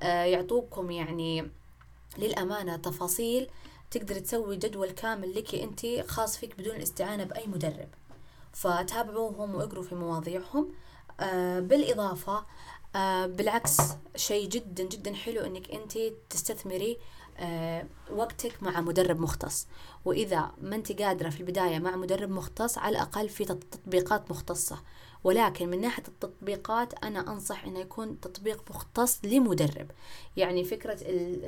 آه، 0.00 0.24
يعطوكم 0.24 0.90
يعني 0.90 1.50
للأمانة 2.18 2.76
تفاصيل 2.76 3.48
تقدر 3.90 4.18
تسوي 4.18 4.56
جدول 4.56 4.90
كامل 4.90 5.34
لك 5.34 5.54
أنت 5.54 5.86
خاص 6.08 6.36
فيك 6.36 6.58
بدون 6.58 6.76
الاستعانة 6.76 7.24
بأي 7.24 7.46
مدرب. 7.46 7.88
فتابعوهم 8.52 9.54
وأقروا 9.54 9.84
في 9.84 9.94
مواضيعهم. 9.94 10.68
بالإضافة 11.60 12.44
آه 12.96 13.26
بالعكس 13.26 13.76
شيء 14.16 14.48
جدا 14.48 14.84
جدا 14.84 15.14
حلو 15.14 15.40
إنك 15.40 15.70
أنت 15.70 15.98
تستثمري 16.30 16.92
آه 16.92 16.98
وقتك 18.10 18.62
مع 18.62 18.80
مدرب 18.80 19.20
مختص. 19.20 19.66
وإذا 20.04 20.52
ما 20.62 20.76
أنت 20.76 21.02
قادرة 21.02 21.28
في 21.30 21.40
البداية 21.40 21.78
مع 21.78 21.96
مدرب 21.96 22.30
مختص 22.30 22.78
على 22.78 22.96
الأقل 22.96 23.28
في 23.28 23.44
تطبيقات 23.44 24.30
مختصة. 24.30 24.78
ولكن 25.24 25.68
من 25.68 25.80
ناحية 25.80 26.02
التطبيقات 26.08 27.04
أنا 27.04 27.32
أنصح 27.32 27.64
إنه 27.64 27.78
يكون 27.78 28.20
تطبيق 28.20 28.64
مختص 28.70 29.24
لمدرب. 29.24 29.90
يعني 30.36 30.64
فكرة 30.64 30.98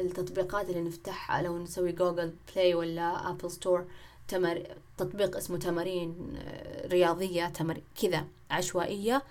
التطبيقات 0.01 0.69
اللي 0.69 0.81
نفتحها 0.81 1.43
لو 1.43 1.59
نسوي 1.59 1.93
Google 1.93 2.35
Play 2.55 2.75
ولا 2.75 3.31
Apple 3.31 3.51
Store 3.51 3.87
تمر... 4.29 4.63
تطبيق 4.97 5.37
اسمه 5.37 5.59
تمارين 5.59 6.37
آه، 6.39 6.87
رياضية 6.89 7.49
تمر... 7.49 7.81
كذا 8.03 8.25
عشوائية 8.51 9.23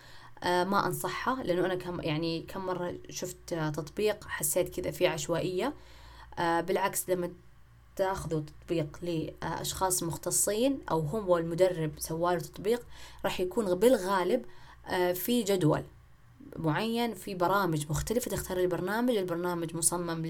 آه، 0.44 0.63
ما 0.63 0.88
أنصحها. 0.88 1.44
لأنه 1.44 1.65
أنا 1.65 1.76
كم 1.76 2.02
يعني 2.02 2.41
كم 2.41 2.65
مرة 2.65 2.96
شفت 3.10 3.54
تطبيق 3.54 4.28
حسيت 4.28 4.80
كذا 4.80 4.91
فيه 4.91 5.10
عشوائية. 5.10 5.65
آه، 5.68 5.74
بالعكس 6.39 7.10
لما 7.10 7.32
تاخذوا 7.95 8.41
تطبيق 8.41 9.00
لأشخاص 9.02 10.04
مختصين 10.04 10.80
أو 10.91 11.00
هم 11.00 11.30
والمدرب 11.30 11.91
سواله 11.98 12.39
تطبيق 12.39 12.82
راح 13.26 13.39
يكون 13.39 13.76
بالغالب 13.76 14.45
آه، 14.88 15.13
في 15.13 15.43
جدول 15.43 15.84
معين 16.56 17.13
في 17.13 17.36
برامج 17.36 17.86
مختلفة 17.89 18.32
تختار 18.32 18.58
البرنامج 18.58 19.15
البرنامج 19.15 19.76
مصمم 19.76 20.21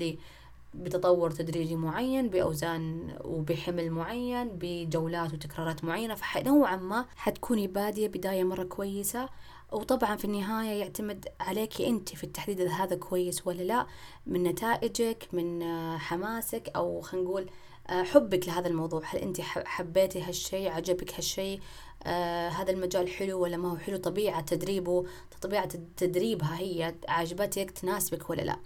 بتطور 0.76 1.32
تدريجي 1.32 1.76
معين 1.76 2.30
بأوزان 2.30 3.16
وبحمل 3.24 3.92
معين 3.92 4.50
بجولات 4.50 5.34
وتكرارات 5.34 5.84
معينة. 5.84 6.16
فنوعا 6.16 6.76
ما 6.76 7.06
حتكوني 7.16 7.68
بادية 7.68 8.08
بداية 8.08 8.44
مرة 8.44 8.64
كويسة. 8.64 9.30
وطبعا 9.72 10.16
في 10.16 10.26
النهاية 10.26 10.80
يعتمد 10.80 11.28
عليك 11.40 11.82
أنت 11.82 12.10
في 12.10 12.24
التحديد 12.24 12.62
إذا 12.62 12.72
هذا 12.72 12.96
كويس 12.96 13.48
ولا 13.48 13.64
لا. 13.64 13.88
من 14.26 14.44
نتائجك 14.44 15.28
من 15.34 15.64
آه، 15.64 15.98
حماسك 15.98 16.72
أو 16.76 17.02
خلينا 17.02 17.28
نقول 17.28 17.50
آه، 17.90 18.04
حبك 18.04 18.48
لهذا 18.48 18.68
الموضوع. 18.68 19.02
هل 19.06 19.20
أنت 19.20 19.42
حبيتي 19.42 20.22
هالشيء؟ 20.22 20.72
عجبك 20.72 21.14
هالشيء؟ 21.14 21.60
آه 22.04 22.50
هذا 22.50 22.72
المجال 22.72 23.10
حلو 23.10 23.40
ولا 23.40 23.58
ما 23.58 23.72
هو 23.72 23.78
حلو؟ 23.78 23.98
طبيعة 23.98 24.42
تدريبه 24.42 25.06
طبيعة 25.42 25.70
تدريبها 25.98 26.60
هي 26.60 26.96
عجبتك 27.08 27.72
تناسبك 27.72 28.30
ولا 28.30 28.42
لا؟ 28.42 28.58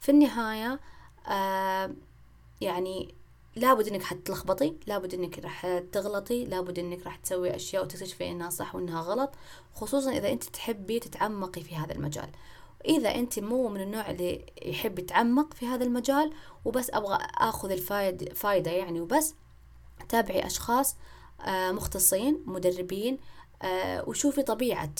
في 0.00 0.08
النهاية 0.08 0.80
آه 1.28 1.90
يعني 2.60 3.14
لابد 3.56 3.88
إنك 3.88 4.02
حتلخبطي 4.02 4.74
لابد 4.86 5.14
إنك 5.14 5.38
راح 5.38 5.82
تغلطي 5.92 6.44
لابد 6.44 6.78
إنك 6.78 7.06
راح 7.06 7.16
تسوي 7.16 7.56
أشياء 7.56 7.82
وتكتشفي 7.84 8.30
إنها 8.30 8.50
صح 8.50 8.74
وإنها 8.74 9.00
غلط 9.00 9.30
خصوصا 9.74 10.12
إذا 10.12 10.32
أنت 10.32 10.44
تحبي 10.44 10.98
تتعمقي 10.98 11.62
في 11.62 11.76
هذا 11.76 11.92
المجال. 11.92 12.28
إذا 12.84 13.14
أنت 13.14 13.38
مو 13.38 13.68
من 13.68 13.80
النوع 13.80 14.10
اللي 14.10 14.46
يحب 14.62 14.98
يتعمق 14.98 15.54
في 15.54 15.66
هذا 15.66 15.84
المجال 15.84 16.32
وبس 16.64 16.90
أبغى 16.90 17.18
آخذ 17.34 17.70
الفايد 17.70 18.32
فايدة 18.32 18.70
يعني 18.70 19.00
وبس 19.00 19.34
تابعي 20.08 20.46
أشخاص 20.46 20.96
آه، 21.40 21.72
مختصين 21.72 22.42
مدربين 22.46 23.18
آه، 23.62 24.08
وشوفي 24.08 24.42
طبيعة 24.42 24.90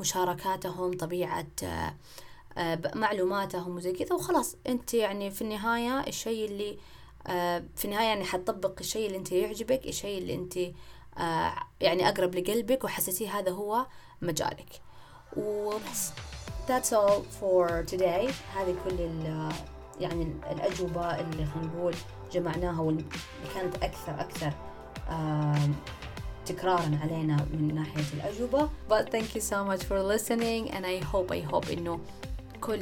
مشاركاتهم 0.00 0.92
طبيعة 0.92 1.46
معلوماتهم 2.94 3.76
وزي 3.76 3.92
كذا 3.92 4.14
وخلاص. 4.14 4.56
أنت 4.66 4.94
يعني 4.94 5.30
في 5.30 5.42
النهاية 5.42 6.00
الشيء 6.08 6.44
اللي 6.44 6.78
آه، 7.26 7.62
في 7.76 7.84
النهاية 7.84 8.06
يعني 8.06 8.24
حتطبق 8.24 8.72
الشيء 8.80 9.06
اللي 9.06 9.18
أنت 9.18 9.32
يعجبك 9.32 9.86
الشيء 9.86 10.18
اللي 10.18 10.34
أنت 10.34 10.56
آه، 11.18 11.54
يعني 11.80 12.08
أقرب 12.08 12.34
لقلبك 12.34 12.84
وحسيتيه 12.84 13.38
هذا 13.38 13.50
هو 13.50 13.86
مجالك. 14.22 14.80
وبس. 15.36 16.10
That's 16.68 16.92
all 16.92 17.22
for 17.40 17.84
today. 17.92 18.30
هذه 18.56 18.76
كل 18.84 19.10
يعني 20.00 20.34
الأجوبة 20.50 21.20
اللي 21.20 21.46
خلينا 21.46 21.72
نقول 21.74 21.94
جمعناها 22.32 22.80
واللي 22.80 23.04
كانت 23.54 23.76
أكثر 23.76 24.20
أكثر 24.20 24.52
تكرارا 26.46 26.98
علينا 27.02 27.36
من 27.52 27.74
ناحية 27.74 28.04
الأجوبة. 28.14 28.68
But 28.88 29.10
thank 29.10 29.34
you 29.34 29.40
so 29.40 29.64
much 29.64 29.84
for 29.84 30.02
listening 30.02 30.70
and 30.70 30.86
I 30.86 31.04
hope 31.04 31.30
I 31.30 31.40
hope 31.40 31.70
إنه 31.70 32.00
كل 32.60 32.80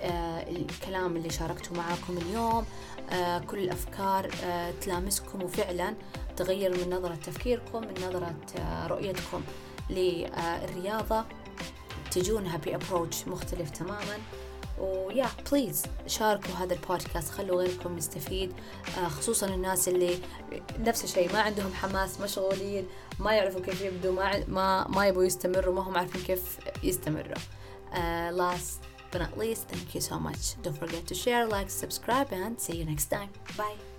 آه 0.00 0.50
الكلام 0.50 1.16
اللي 1.16 1.30
شاركته 1.30 1.74
معاكم 1.74 2.18
اليوم 2.18 2.64
آه 3.10 3.38
كل 3.38 3.58
الأفكار 3.58 4.30
آه 4.44 4.72
تلامسكم 4.80 5.42
وفعلا 5.42 5.94
تغير 6.36 6.70
من 6.70 6.94
نظرة 6.94 7.14
تفكيركم 7.14 7.80
من 7.80 7.94
نظرة 8.08 8.34
رؤيتكم 8.86 9.42
للرياضة. 9.90 11.24
تجونها 12.10 12.56
بأبروتش 12.56 13.28
مختلف 13.28 13.70
تماما. 13.70 14.18
ويا 14.78 15.26
بليز 15.50 15.82
شاركوا 16.06 16.54
هذا 16.54 16.74
البودكاست 16.74 17.30
خلوا 17.30 17.62
غيركم 17.62 17.98
يستفيد. 17.98 18.52
خصوصا 19.06 19.46
الناس 19.46 19.88
اللي 19.88 20.18
نفس 20.78 21.04
الشيء 21.04 21.32
ما 21.32 21.40
عندهم 21.40 21.72
حماس 21.74 22.20
مشغولين 22.20 22.86
ما 23.18 23.32
يعرفوا 23.32 23.60
كيف 23.60 23.80
يبدوا 23.80 24.12
ما 24.12 24.44
ما 24.48 24.88
ما 24.88 25.06
يستمروا 25.06 25.74
ما 25.74 25.80
هم 25.80 25.96
عارفين 25.96 26.22
كيف 26.22 26.58
يستمروا. 26.82 27.34
last 28.30 28.93
but 29.14 29.22
not 29.22 29.38
least. 29.38 29.68
Thank 29.68 29.94
you 29.94 30.00
so 30.00 30.18
much. 30.18 30.60
Don't 30.62 30.76
forget 30.76 31.06
to 31.06 31.14
share 31.14 31.46
like 31.46 31.70
subscribe 31.70 32.32
and 32.32 32.60
see 32.60 32.76
you 32.76 32.84
next 32.84 33.06
time. 33.06 33.30
Bye 33.56 33.93